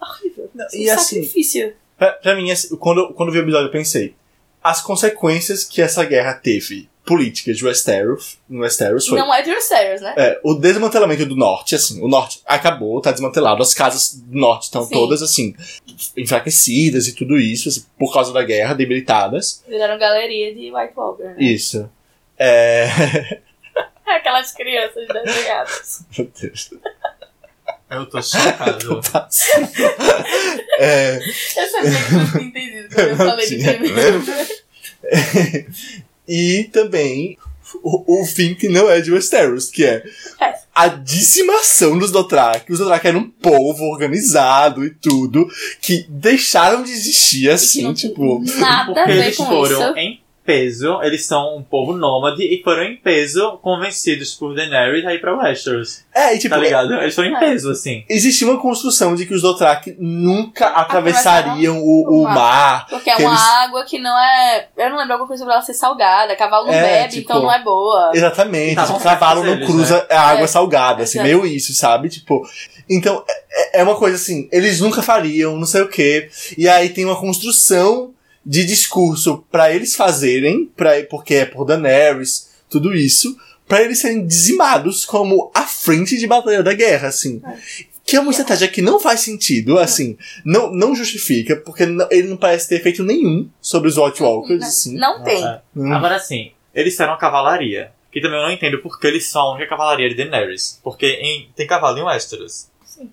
[0.00, 0.50] Horrível.
[0.72, 1.72] e Um assim- sacrifício.
[1.96, 4.16] Pra, pra mim, assim, quando, quando eu vi o episódio, eu pensei.
[4.60, 9.16] As consequências que essa guerra teve políticas de Westeros, no Westeros foi.
[9.18, 10.12] Não é de Westeros, né?
[10.16, 14.64] É, o desmantelamento do norte, assim, o norte acabou, tá desmantelado, as casas do norte
[14.64, 14.92] estão Sim.
[14.92, 15.54] todas, assim,
[16.16, 19.62] enfraquecidas e tudo isso, assim, por causa da guerra, debilitadas.
[19.68, 21.22] Viraram galeria de White Walker.
[21.24, 21.36] Né?
[21.38, 21.88] Isso.
[22.36, 23.38] É.
[24.16, 26.02] Aquelas crianças desenhadas.
[26.16, 26.70] Meu Deus.
[27.90, 29.00] Eu tô chocado.
[30.80, 33.74] É, Eu sabia que não tinha entendido quando eu falei de Tinha.
[33.78, 34.22] primeiro.
[36.28, 37.36] e também
[37.82, 40.04] o, o fim que não é de Westeros, que é
[40.40, 40.54] É.
[40.74, 42.72] a dizimação dos Dothraki.
[42.72, 45.48] Os Dothraki eram um povo organizado e tudo,
[45.80, 48.40] que deixaram de existir assim, tipo...
[48.58, 49.98] nada a ver eles com foram isso.
[49.98, 55.12] em peso, eles são um povo nômade e foram em peso convencidos por Daenerys a
[55.12, 56.04] ir pra Westeros.
[56.14, 56.94] É, e tipo, Tá ligado?
[56.94, 57.38] Eles foram em É.
[57.38, 58.02] peso, assim.
[58.08, 62.34] existia uma construção de que os Dothraki nunca atravessariam o, o mar.
[62.34, 62.86] mar.
[62.88, 64.68] Porque é uma eles- água que não é.
[64.76, 66.34] Eu não lembro alguma coisa sobre ela ser salgada.
[66.34, 68.10] Cavalo não É, bebe, tipo, então não é boa.
[68.14, 71.24] Exatamente, Estavam o cavalo não certos eles, cruza a água É, salgada, assim, exato.
[71.28, 72.08] meio isso, sabe?
[72.08, 72.40] Tipo,
[72.88, 73.22] então
[73.52, 76.30] é, é uma coisa assim, eles nunca fariam, não sei o quê.
[76.56, 78.14] E aí tem uma construção
[78.48, 83.36] de discurso pra eles fazerem, pra, porque é por Daenerys, tudo isso,
[83.68, 87.42] pra eles serem dizimados como a frente de batalha da guerra, assim.
[88.06, 92.26] Que é uma estratégia que não faz sentido, assim, não, não justifica, porque não- ele
[92.28, 94.96] não parece ter efeito nenhum sobre os White Walkers, assim.
[94.96, 95.44] Não tem.
[95.46, 95.60] É.
[95.76, 95.92] Hum.
[95.92, 97.92] Agora sim, eles eram a cavalaria.
[98.10, 100.80] Que também eu não entendo porque eles são a única cavalaria de Daenerys.
[100.82, 102.68] Porque em- tem cavalo em Westeros.
[102.86, 103.10] Sim.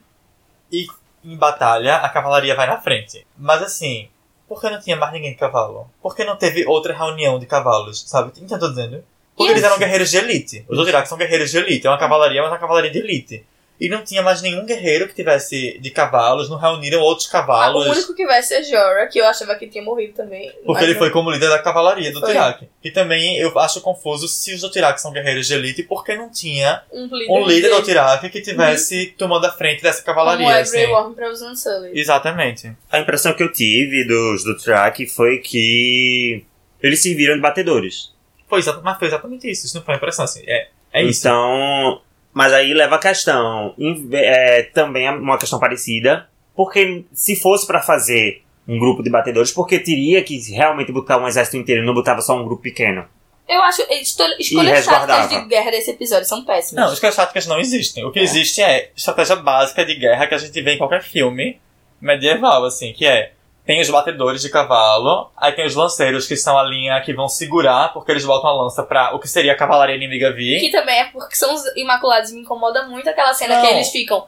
[0.71, 0.87] E
[1.25, 3.27] em batalha, a cavalaria vai na frente.
[3.37, 4.07] Mas assim,
[4.47, 5.89] por que não tinha mais ninguém de cavalo?
[6.01, 8.29] Por que não teve outra reunião de cavalos, sabe?
[8.29, 9.03] Entende o que eu tô dizendo?
[9.35, 10.65] Porque eles eram guerreiros de elite.
[10.69, 11.85] Os Dothraki são guerreiros de elite.
[11.85, 13.45] É uma cavalaria, mas é uma cavalaria de elite.
[13.79, 17.85] E não tinha mais nenhum guerreiro que tivesse de cavalos, não reuniram outros Ah, cavalos.
[17.87, 20.49] o único que vai ser Jorah, que eu achava que tinha morrido também.
[20.65, 22.21] Porque ele não- foi como líder da cavalaria do.
[22.21, 22.69] Dothraki.
[22.83, 26.29] E também eu acho confuso se os Dothraki são guerreiros de elite, por que não
[26.31, 30.57] tinha um líder, um líder do Dothraki que tivesse tomando a frente dessa cavalaria, como
[30.57, 30.85] assim.
[30.85, 31.99] Worm pra os Unsullied.
[31.99, 32.71] Exatamente.
[32.89, 36.45] A impressão que eu tive dos do track foi que
[36.81, 38.13] eles serviram de batedores.
[38.47, 39.65] Foi mas foi exatamente isso.
[39.65, 40.43] Isso não foi uma impressão, assim.
[40.47, 41.21] É, é isso.
[41.27, 42.01] Então,
[42.35, 43.73] mas aí leva a questão,
[44.11, 49.51] é, também é uma questão parecida, porque se fosse pra fazer um grupo de batedores,
[49.51, 53.05] porque teria que realmente botar um exército inteiro, não botava só um grupo pequeno.
[53.47, 53.83] Eu acho.
[53.89, 56.83] esto- Escolhas táticas de guerra desse episódio são péssimas.
[56.85, 58.03] Não, escolhas táticas não existem.
[58.03, 61.57] O que existe é estratégia básica de guerra que a gente vê em qualquer filme
[62.01, 63.31] medieval, assim, que é
[63.65, 67.27] tem os batedores de cavalo, aí tem os lanceiros que são a linha que vão
[67.27, 70.59] segurar, porque eles botam a lança pra o que seria a cavalaria inimiga vir.
[70.59, 73.61] Que também é porque são os Imaculados me incomoda muito aquela cena Não.
[73.65, 74.25] que eles ficam.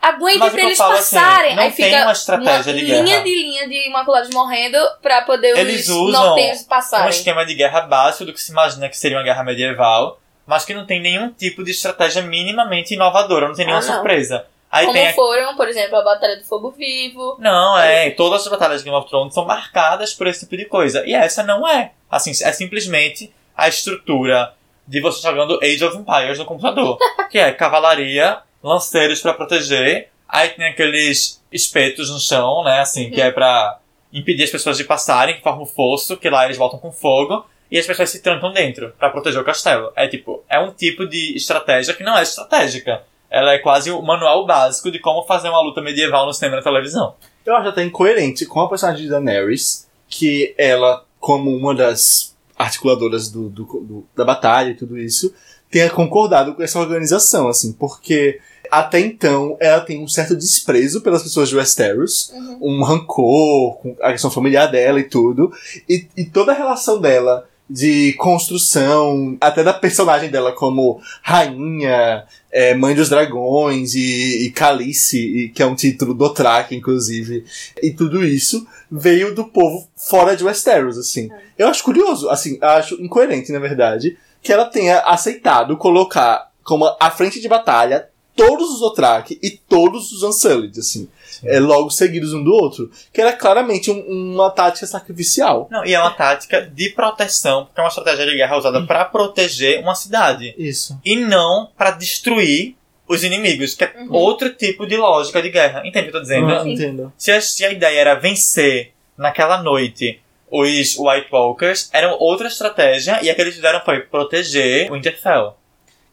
[0.00, 1.54] Aguentem Mas pra eles falo, assim, passarem.
[1.54, 3.22] não Aí tem fica uma estratégia de linha guerra.
[3.22, 7.08] de linha de Imaculados morrendo pra poder Eles os usam nortenhos um passarem.
[7.08, 10.74] esquema de guerra básico do que se imagina que seria uma guerra medieval, mas que
[10.74, 13.94] não tem nenhum tipo de estratégia minimamente inovadora, não tem nenhuma Ah, não.
[13.94, 14.44] surpresa.
[14.72, 15.12] Aí Como a...
[15.12, 17.36] foram, por exemplo, a Batalha do Fogo Vivo.
[17.38, 20.64] Não, é, todas as batalhas de Game of Thrones são marcadas por esse tipo de
[20.64, 21.06] coisa.
[21.06, 21.92] E essa não é.
[22.10, 24.54] Assim, é simplesmente a estrutura
[24.88, 26.96] de você jogando Age of Empires no computador.
[27.30, 33.20] que é cavalaria, lanceiros pra proteger, aí tem aqueles espetos no chão, né, assim, que
[33.20, 33.78] é pra
[34.10, 37.44] impedir as pessoas de passarem, que formam um fosso, que lá eles voltam com fogo,
[37.70, 39.92] e as pessoas se trancam dentro pra proteger o castelo.
[39.94, 43.02] É tipo, é um tipo de estratégia que não é estratégica.
[43.32, 46.58] Ela é quase o manual básico de como fazer uma luta medieval no cinema e
[46.58, 47.14] na televisão.
[47.46, 53.30] Eu acho até incoerente com a personagem de Daenerys, que ela, como uma das articuladoras
[53.30, 55.32] do, do- do- da batalha e tudo isso,
[55.70, 58.38] tenha concordado com essa organização, assim, porque
[58.70, 62.30] até então ela tem um certo desprezo pelas pessoas de Westeros,
[62.60, 65.50] um rancor com a questão familiar dela e tudo,
[65.88, 72.74] e, e toda a relação dela de construção, até da personagem dela como rainha, é,
[72.74, 77.44] mãe dos dragões e, e Calice, e- que é um título do Track, inclusive,
[77.82, 81.30] e tudo isso veio do povo fora de Westeros, assim.
[81.56, 87.10] Eu acho curioso, assim, acho incoerente, na verdade, que ela tenha aceitado colocar como a
[87.10, 88.06] frente de batalha
[88.36, 91.08] todos os Dothraki e todos os Unsullied, assim,
[91.44, 95.68] é, logo seguidos um do outro, que era claramente um- uma tática sacrificial.
[95.70, 99.04] Não, e é uma tática de proteção, porque é uma estratégia de guerra usada pra
[99.04, 100.54] proteger uma cidade.
[100.58, 100.98] Isso.
[101.04, 102.76] E não pra destruir
[103.08, 105.82] os inimigos, que é outro tipo de lógica de guerra.
[105.84, 106.46] Entende o que eu tô dizendo?
[106.52, 107.12] Ah, entendo.
[107.18, 110.18] Se a, se a ideia era vencer naquela noite
[110.50, 115.56] os White Walkers, era outra estratégia, e a que eles fizeram foi proteger o Winterfell.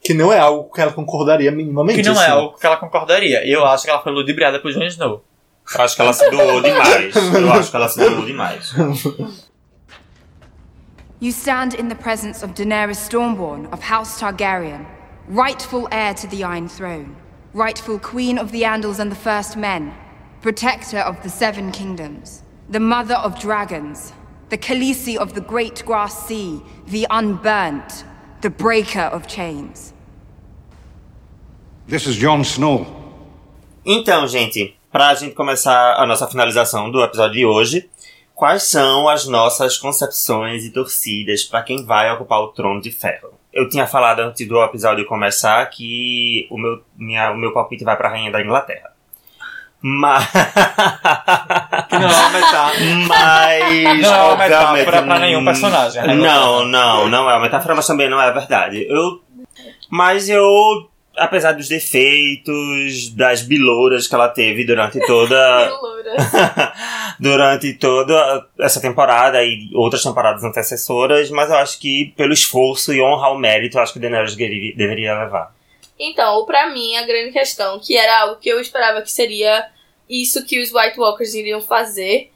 [0.02, 2.02] Que não é algo que ela concordaria minimamente.
[2.02, 2.32] Que não é assim.
[2.32, 3.46] algo que ela concordaria.
[3.46, 5.22] Eu acho que ela foi ludibriada por Jon Snow.
[5.76, 7.14] Eu acho que ela se doou demais.
[7.14, 8.72] Eu acho que ela se doou demais.
[11.20, 14.86] You stand in the presence of Daenerys Stormborn of House Targaryen,
[15.28, 17.14] rightful heir to the Iron Throne,
[17.52, 19.92] rightful queen of the Andals and the First Men,
[20.40, 24.14] protector of the Seven Kingdoms, the mother of dragons,
[24.48, 28.04] the Khaleesi of the Great Grass Sea, the Unburnt,
[28.40, 29.94] the breaker of chains.
[31.88, 32.86] This is Jon Snow.
[33.84, 37.90] Então, gente, pra gente começar a nossa finalização do episódio de hoje,
[38.34, 43.40] quais são as nossas concepções e torcidas pra quem vai ocupar o trono de ferro?
[43.52, 47.96] eu tinha falado antes do episódio começar que o meu, minha, o meu palpite vai
[47.96, 48.92] pra Rainha da Inglaterra.
[49.82, 50.26] Mas.
[51.88, 52.84] Que não é uma metáfora.
[53.08, 54.02] Mas.
[54.02, 56.02] Não é uma metáfora pra nenhum personagem.
[56.02, 56.14] né?
[56.14, 58.86] Não, não, não é uma metáfora, mas também não é verdade.
[58.88, 59.20] Eu.
[59.90, 60.88] Mas eu.
[61.16, 65.70] Apesar dos defeitos, das bilouras que ela teve durante toda.
[67.20, 73.00] Durante toda essa temporada e outras temporadas antecessoras, mas eu acho que pelo esforço e
[73.02, 75.52] honra ao mérito, eu acho que o Daenerys deveria- deveria levar.
[76.02, 79.68] Então, pra mim, a grande questão, que era algo que eu esperava que seria
[80.08, 82.32] isso que os White Walkers iriam fazer,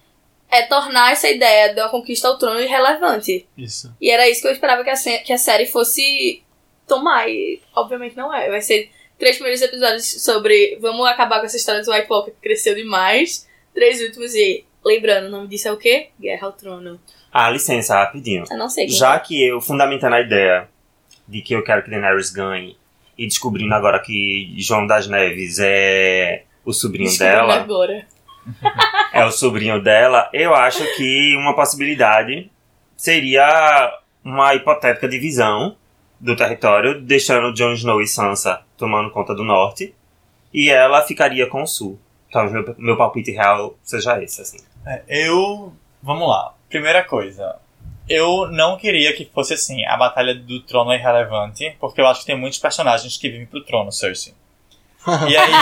[0.51, 3.49] é tornar essa ideia de uma conquista ao trono irrelevante.
[3.57, 3.91] Isso.
[3.99, 6.43] E era isso que eu esperava que a, que a série fosse
[6.87, 8.51] tomar, e obviamente não é.
[8.51, 12.43] Vai ser três primeiros episódios sobre vamos acabar com essa história dos White Walkers que
[12.43, 16.11] cresceu demais, três últimos e, lembrando, o nome disso é o quê?
[16.21, 17.01] Guerra ao Trono.
[17.33, 18.45] Ah, licença, rapidinho.
[18.51, 19.19] Eu não sei quem Já é.
[19.19, 20.69] que eu fundamentando a ideia
[21.27, 22.77] de que eu quero que Daenerys ganhe
[23.17, 28.07] e descobrindo agora que João das Neves é o sobrinho Descobrindo dela, agora.
[29.13, 32.51] é o sobrinho dela, eu acho que uma possibilidade
[32.97, 33.93] seria
[34.25, 35.77] uma hipotética divisão
[36.19, 39.95] do território, deixando Jon Snow e Sansa tomando conta do norte,
[40.53, 41.99] e ela ficaria com o sul.
[42.33, 44.59] Talvez meu, meu palpite real seja esse, assim.
[44.87, 45.73] É, eu.
[46.03, 46.55] Vamos lá.
[46.69, 47.57] Primeira coisa.
[48.09, 52.21] Eu não queria que fosse assim, a batalha do trono é irrelevante, porque eu acho
[52.21, 54.35] que tem muitos personagens que vivem pro trono, Cersei.
[55.29, 55.53] E aí,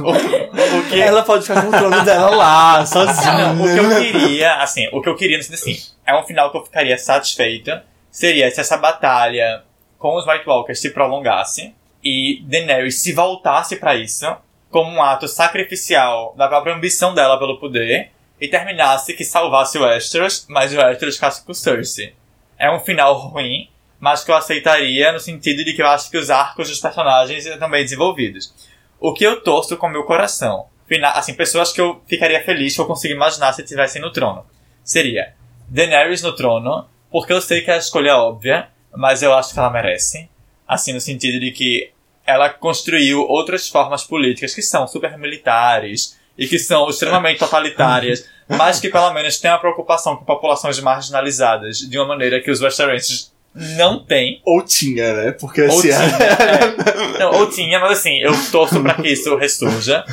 [0.00, 1.00] o, o que.
[1.00, 3.52] Ela pode ficar com o trono dela lá, sozinha.
[3.52, 5.76] Não, o que eu queria, assim, o que eu queria, assim,
[6.06, 9.64] é um final que eu ficaria satisfeita, seria se essa batalha
[9.98, 14.26] com os White Walkers se prolongasse e Daenerys se voltasse pra isso
[14.70, 19.82] como um ato sacrificial da própria ambição dela pelo poder e terminasse que salvasse o
[19.82, 22.14] Westeros, mas o Westeros ficasse com Cersei.
[22.58, 26.18] É um final ruim, mas que eu aceitaria no sentido de que eu acho que
[26.18, 28.54] os arcos dos personagens estão bem desenvolvidos.
[29.00, 30.66] O que eu torço com meu coração,
[31.14, 34.44] assim, pessoas que eu ficaria feliz que eu consigo imaginar se estivessem no trono,
[34.84, 35.34] seria
[35.68, 39.58] Daenerys no trono, porque eu sei que é a escolha óbvia, mas eu acho que
[39.58, 40.28] ela merece.
[40.66, 41.92] Assim, no sentido de que
[42.24, 48.78] ela construiu outras formas políticas que são super militares e que são extremamente totalitárias, mas
[48.78, 53.32] que pelo menos têm uma preocupação com populações marginalizadas de uma maneira que os Westerenses
[53.54, 54.40] não têm.
[54.44, 55.32] Ou tinha, né?
[55.32, 55.88] Porque Ou assim.
[55.88, 57.18] tinha, é.
[57.18, 60.04] Não, ou tinha, mas assim, eu torço pra que isso ressurja.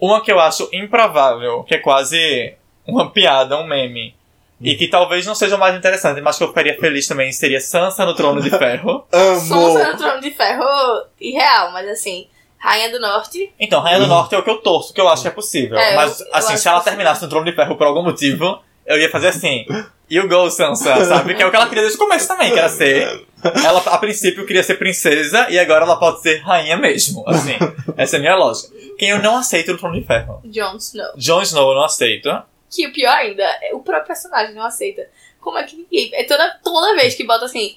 [0.00, 2.54] Uma que eu acho improvável, que é quase
[2.86, 4.14] uma piada, um meme.
[4.60, 7.60] E que talvez não seja o mais interessante, mas que eu ficaria feliz também, seria
[7.60, 9.04] Sansa no Trono de Ferro.
[9.10, 10.64] Sansa no Trono de Ferro
[11.20, 12.26] irreal, mas assim,
[12.66, 13.52] Rainha do Norte.
[13.60, 15.78] Então, Rainha do Norte é o que eu torço, que eu acho que é possível.
[15.78, 18.02] É, eu- mas, eu assim, acho se ela terminasse no Trono de Ferro por algum
[18.02, 19.64] motivo, eu ia fazer assim.
[20.08, 21.34] You go, Sansa, sabe?
[21.34, 23.26] Que é o que ela queria desde o começo também, que era ser.
[23.64, 27.24] Ela, a princípio, queria ser princesa e agora ela pode ser rainha mesmo.
[27.28, 27.54] Assim,
[27.96, 28.72] essa é a minha lógica.
[28.98, 30.40] Quem eu não aceito no Trono de Ferro?
[30.44, 31.12] Jon Snow.
[31.16, 32.28] Jon Snow eu não aceito.
[32.70, 35.02] Que o pior ainda, é o próprio personagem não aceita.
[35.40, 36.10] Como é que ninguém.
[36.14, 37.76] É toda, toda vez que bota assim.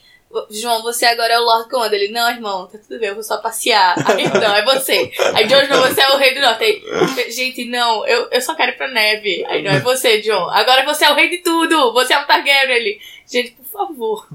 [0.51, 1.99] João, você agora é o Lord Commander.
[1.99, 3.95] Ele, não, irmão, tá tudo bem, eu vou só passear.
[4.07, 5.11] Aí, não, é você.
[5.33, 6.63] Aí, Jon Snow, você é o rei do norte.
[6.63, 9.43] Aí, gente, não, eu, eu só quero ir pra neve.
[9.47, 10.49] Aí, não, é você, John.
[10.51, 11.93] Agora você é o rei de tudo.
[11.93, 12.75] Você é um Targaryen.
[12.75, 14.27] Ele, gente, por favor.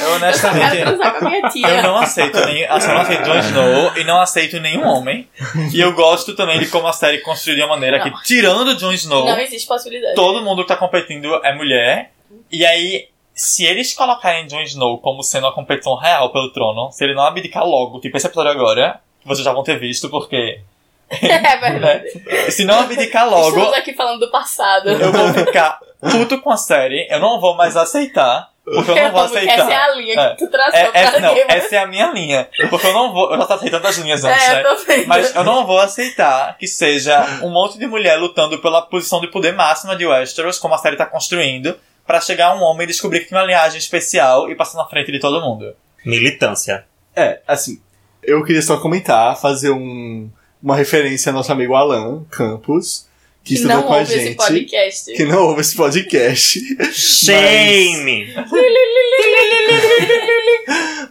[0.00, 0.78] Eu honestamente.
[0.78, 1.68] Eu.
[1.68, 5.28] Eu não aceito nem, assim, eu não aceito Jon Snow e não aceito nenhum homem.
[5.72, 8.22] E eu gosto também de como a série construiu de uma maneira que, Não.
[8.22, 10.14] tirando Jon Snow, Não existe possibilidade.
[10.16, 12.10] todo mundo que tá competindo é mulher.
[12.50, 17.04] E aí, se eles colocarem Jon Snow como sendo uma competição real pelo trono, se
[17.04, 20.60] ele não abdicar logo, tipo esse episódio agora, que vocês já vão ter visto, porque.
[21.08, 22.50] É verdade.
[22.50, 24.88] Se não abdicar logo, Estamos aqui falando do passado.
[24.90, 28.50] eu vou ficar puto com a série, eu não vou mais aceitar.
[28.64, 29.60] Porque eu não vou aceitar.
[29.60, 30.30] Essa é a linha É.
[30.30, 32.48] que tu traçou É, pra essa, não, Game essa é a minha linha.
[32.68, 33.30] Porque eu não vou.
[33.30, 34.62] Eu já tava aceitando as linhas antes, É, né?
[34.68, 35.06] eu tô.
[35.06, 39.28] Mas eu não vou aceitar que seja um monte de mulher lutando pela posição de
[39.28, 43.20] poder máxima de Westeros, como a série tá construindo, pra chegar um homem e descobrir
[43.20, 45.74] que tem uma linhagem especial e passar na frente de todo mundo.
[46.04, 46.84] Militância.
[47.14, 47.80] É, assim,
[48.22, 50.28] eu queria só comentar, fazer um,
[50.62, 53.06] uma referência ao nosso amigo Alan Campos,
[53.42, 54.36] que, que estudou não com a ouve esse gente.
[54.36, 55.12] podcast.
[55.12, 56.60] Que não ouve esse podcast.
[56.92, 58.34] Shame!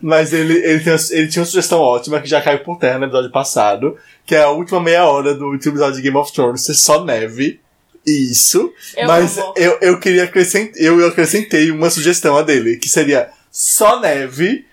[0.02, 3.06] Mas ele, ele, tem, ele tinha uma sugestão ótima que já caiu por terra no
[3.06, 6.62] episódio passado, que é a última meia hora do último episódio de Game of Thrones
[6.62, 7.60] ser só neve.
[8.06, 8.74] Isso.
[8.96, 9.54] Eu mas amo.
[9.58, 14.66] eu, eu queria acrescentar, eu acrescentei uma sugestão a dele, que seria só neve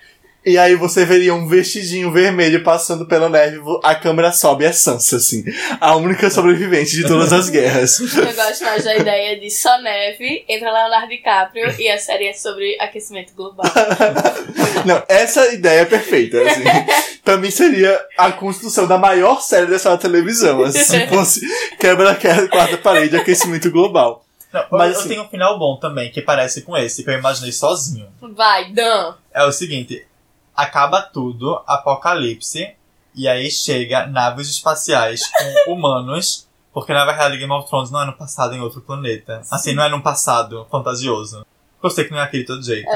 [0.45, 4.73] E aí você veria um vestidinho vermelho passando pela neve, a câmera sobe e é
[4.73, 5.45] Sansa, assim.
[5.81, 8.01] A única sobrevivente de todas as guerras.
[8.01, 12.33] Eu gosto mais da ideia de só neve, entra Leonardo DiCaprio e a série é
[12.33, 13.65] sobre aquecimento global.
[14.85, 16.63] Não, essa ideia é perfeita, assim.
[17.25, 21.41] pra mim seria a construção da maior série dessa televisão, assim, se fosse
[21.79, 24.25] quebra a quarta parede, aquecimento global.
[24.53, 27.15] Não, Mas, eu assim- tenho um final bom também, que parece com esse, que eu
[27.15, 28.09] imaginei sozinho.
[28.35, 29.15] Vai, Dan.
[29.33, 30.05] É o seguinte:
[30.55, 32.75] acaba tudo, apocalipse,
[33.15, 35.23] e aí chega naves espaciais
[35.65, 39.43] com humanos, porque na verdade Game of Thrones não é no passado em outro planeta.
[39.51, 41.45] Assim, não é num passado fantasioso.
[41.83, 42.89] Eu sei que não é aquele todo jeito.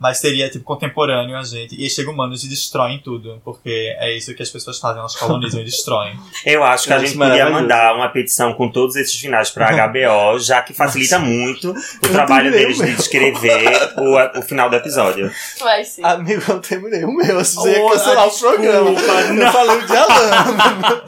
[0.00, 1.74] Mas seria, tipo, contemporâneo a gente.
[1.74, 3.40] E aí chega humanos e destroem tudo.
[3.44, 6.16] Porque é isso que as pessoas fazem, elas colonizam e destroem.
[6.46, 7.52] Eu acho que a gente podia maravilhoso.
[7.62, 11.76] mandar uma petição com todos esses finais pra HBO, já que facilita muito o
[12.06, 13.60] Eu trabalho deles de escrever
[13.98, 15.30] o, o final do episódio.
[15.58, 16.04] Vai sim.
[16.04, 18.90] Amigo, eu terminei o meu, assim, você ia Oh, cancelar o programa.
[18.94, 19.52] desculpa, Eu não.
[19.52, 21.02] falei o de Alan.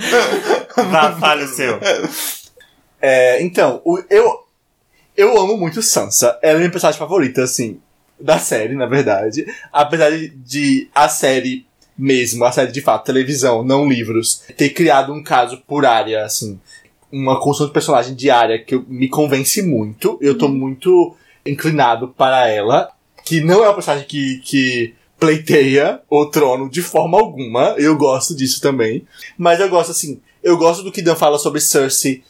[0.90, 1.78] Vá, fale o seu.
[3.00, 4.44] É, então, o- eu,
[5.16, 6.38] eu amo muito Sansa.
[6.42, 7.80] Ela é a minha personagem favorita, assim,
[8.20, 9.46] da série, na verdade.
[9.72, 11.66] Apesar de, a série
[11.96, 16.58] mesmo, a série de fato, televisão, não livros, ter criado um caso por área, assim,
[17.12, 20.18] uma construção de personagem diária que me convence muito.
[20.20, 21.14] Eu tô muito
[21.44, 22.90] inclinado para ela,
[23.24, 27.74] que não é uma personagem que, que pleiteia o trono de forma alguma.
[27.76, 29.06] Eu gosto disso também.
[29.36, 32.22] Mas eu gosto, assim, eu gosto do que Dan fala sobre Cersei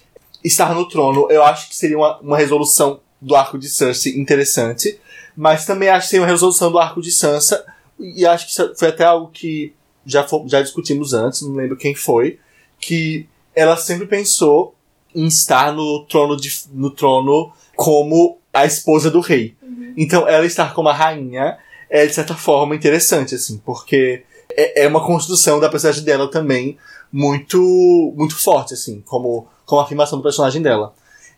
[0.42, 1.28] estar no trono.
[1.30, 4.98] Eu acho que seria uma, uma resolução do arco de Cersei interessante.
[5.40, 7.64] Mas também acho que seria uma resolução do arco de Sansa.
[7.98, 9.72] E acho que isso foi até algo que
[10.04, 12.38] já, fo- já discutimos antes, não lembro quem foi.
[12.78, 14.74] Que ela sempre pensou
[15.14, 19.56] em estar no trono, de, no trono como a esposa do rei.
[19.96, 21.56] Então ela estar como a rainha
[21.88, 26.76] é de certa forma interessante, assim, porque é, é uma construção da personagem dela também
[27.10, 30.92] muito muito forte, assim, como, como afirmação do personagem dela.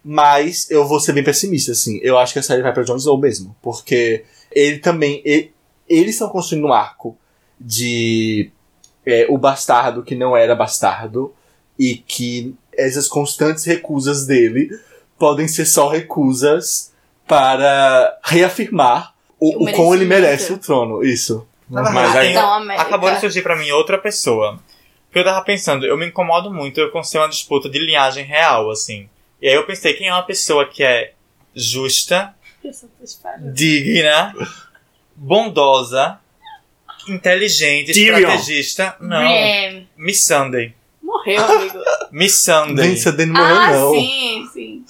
[0.05, 1.99] Mas eu vou ser bem pessimista, assim.
[2.03, 3.55] Eu acho que a série vai pra Jon Snow mesmo.
[3.63, 5.23] Porque ele também.
[5.25, 5.51] e-
[5.89, 7.17] eles estão construindo um arco
[7.61, 8.51] de
[9.07, 11.33] é, o bastardo que não era bastardo.
[11.79, 14.71] E que essas constantes recusas dele
[15.19, 16.93] podem ser só recusas
[17.27, 21.03] para reafirmar o, O ele merece o trono.
[21.05, 21.47] Isso.
[21.93, 22.35] Mas aí-
[22.81, 24.61] acabou de surgir pra mim outra pessoa.
[25.07, 28.71] Porque eu tava pensando, eu me incomodo muito com ser uma disputa de linhagem real,
[28.71, 29.09] assim.
[29.43, 31.15] E aí eu pensei, quem é uma pessoa que é
[31.53, 32.33] justa,
[33.53, 34.33] digna,
[35.17, 36.21] bondosa,
[37.09, 38.19] inteligente, Tyrion.
[38.19, 38.97] estrategista?
[39.01, 39.19] Não.
[39.19, 39.89] Brienne.
[39.97, 40.73] Miss Sunday.
[41.03, 41.79] Morreu, amigo.
[42.13, 42.87] Miss Sunday.
[42.87, 43.93] Nem você não morreu, ah, não.
[43.95, 44.85] sim, sim.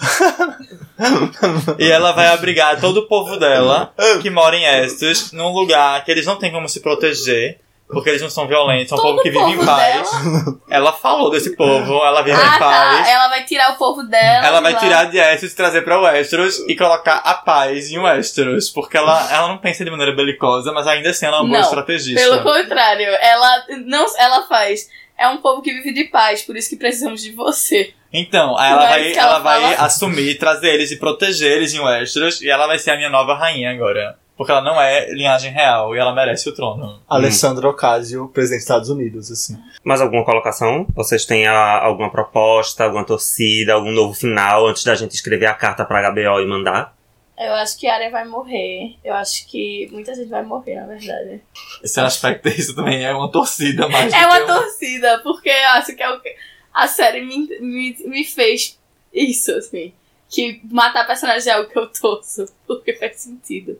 [1.78, 6.10] E ela vai abrigar todo o povo dela, que mora em Estos, num lugar que
[6.10, 7.58] eles não têm como se proteger,
[7.92, 10.10] porque eles não são violentos, são um Todo povo que vive em paz.
[10.10, 10.56] dela?
[10.68, 13.06] Ela falou desse povo, ela vive Ah, em paz.
[13.06, 13.10] tá.
[13.12, 14.46] Ela vai tirar o povo dela.
[14.46, 14.78] Ela vai lá.
[14.78, 19.30] tirar de Essos e trazer pra Westeros e colocar a paz em Westeros, porque ela,
[19.32, 22.20] ela não pensa de maneira belicosa, mas ainda assim ela é uma boa Não, estrategista.
[22.20, 24.88] Pelo contrário, ela não, ela faz.
[25.18, 27.92] É um povo que vive de paz, por isso que precisamos de você.
[28.12, 29.86] Então, aí ela vai, ela ela vai fala?
[29.86, 33.34] assumir, trazer eles e proteger eles em Westeros, e ela vai ser a minha nova
[33.34, 34.18] rainha agora.
[34.36, 37.00] Porque ela não é linhagem real e ela merece o trono.
[37.08, 39.58] Alessandro Ocasio, presidente dos Estados Unidos, assim.
[39.84, 40.86] Mais alguma colocação?
[40.94, 45.54] Vocês têm ah, alguma proposta, alguma torcida, algum novo final antes da gente escrever a
[45.54, 46.94] carta pra HBO e mandar?
[47.38, 48.96] Eu acho que a Arya vai morrer.
[49.04, 51.42] Eu acho que muita gente vai morrer, na verdade.
[51.82, 54.12] Esse aspecto isso também é uma torcida mais.
[54.12, 56.34] É uma torcida, porque eu acho que é o que
[56.72, 58.78] a série me, me, me fez
[59.12, 59.92] isso, assim.
[60.28, 63.78] Que matar personagem é algo que eu torço, porque faz sentido.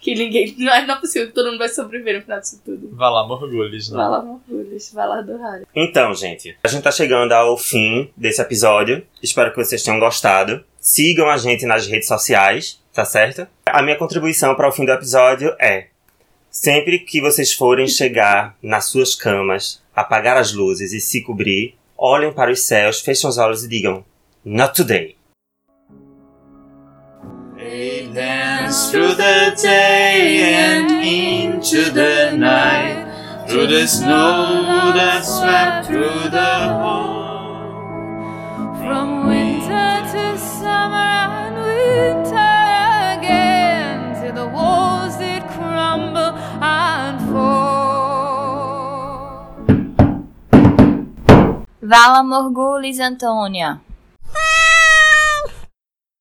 [0.00, 0.54] Que ninguém.
[0.58, 2.90] Não é, não é possível que todo mundo vai sobreviver no final disso tudo.
[2.92, 3.96] Vai lá, Morgulhos, né?
[3.96, 5.66] Vai lá, Morgulhos, vai lá do Harry.
[5.74, 9.06] Então, gente, a gente tá chegando ao fim desse episódio.
[9.22, 10.64] Espero que vocês tenham gostado.
[10.80, 13.46] Sigam a gente nas redes sociais, tá certo?
[13.66, 15.88] A minha contribuição para o fim do episódio é:
[16.50, 22.32] sempre que vocês forem chegar nas suas camas, apagar as luzes e se cobrir, olhem
[22.32, 24.04] para os céus, fechem os olhos e digam:
[24.44, 25.16] Not today.
[27.56, 33.06] They dance through the day and into the night,
[33.48, 37.62] through the snow that swept through the hall.
[38.82, 41.14] From winter to summer
[41.46, 42.58] and winter
[43.14, 48.58] again, till the walls did crumble and fall.
[51.80, 53.78] Vala Morgulis Antônia.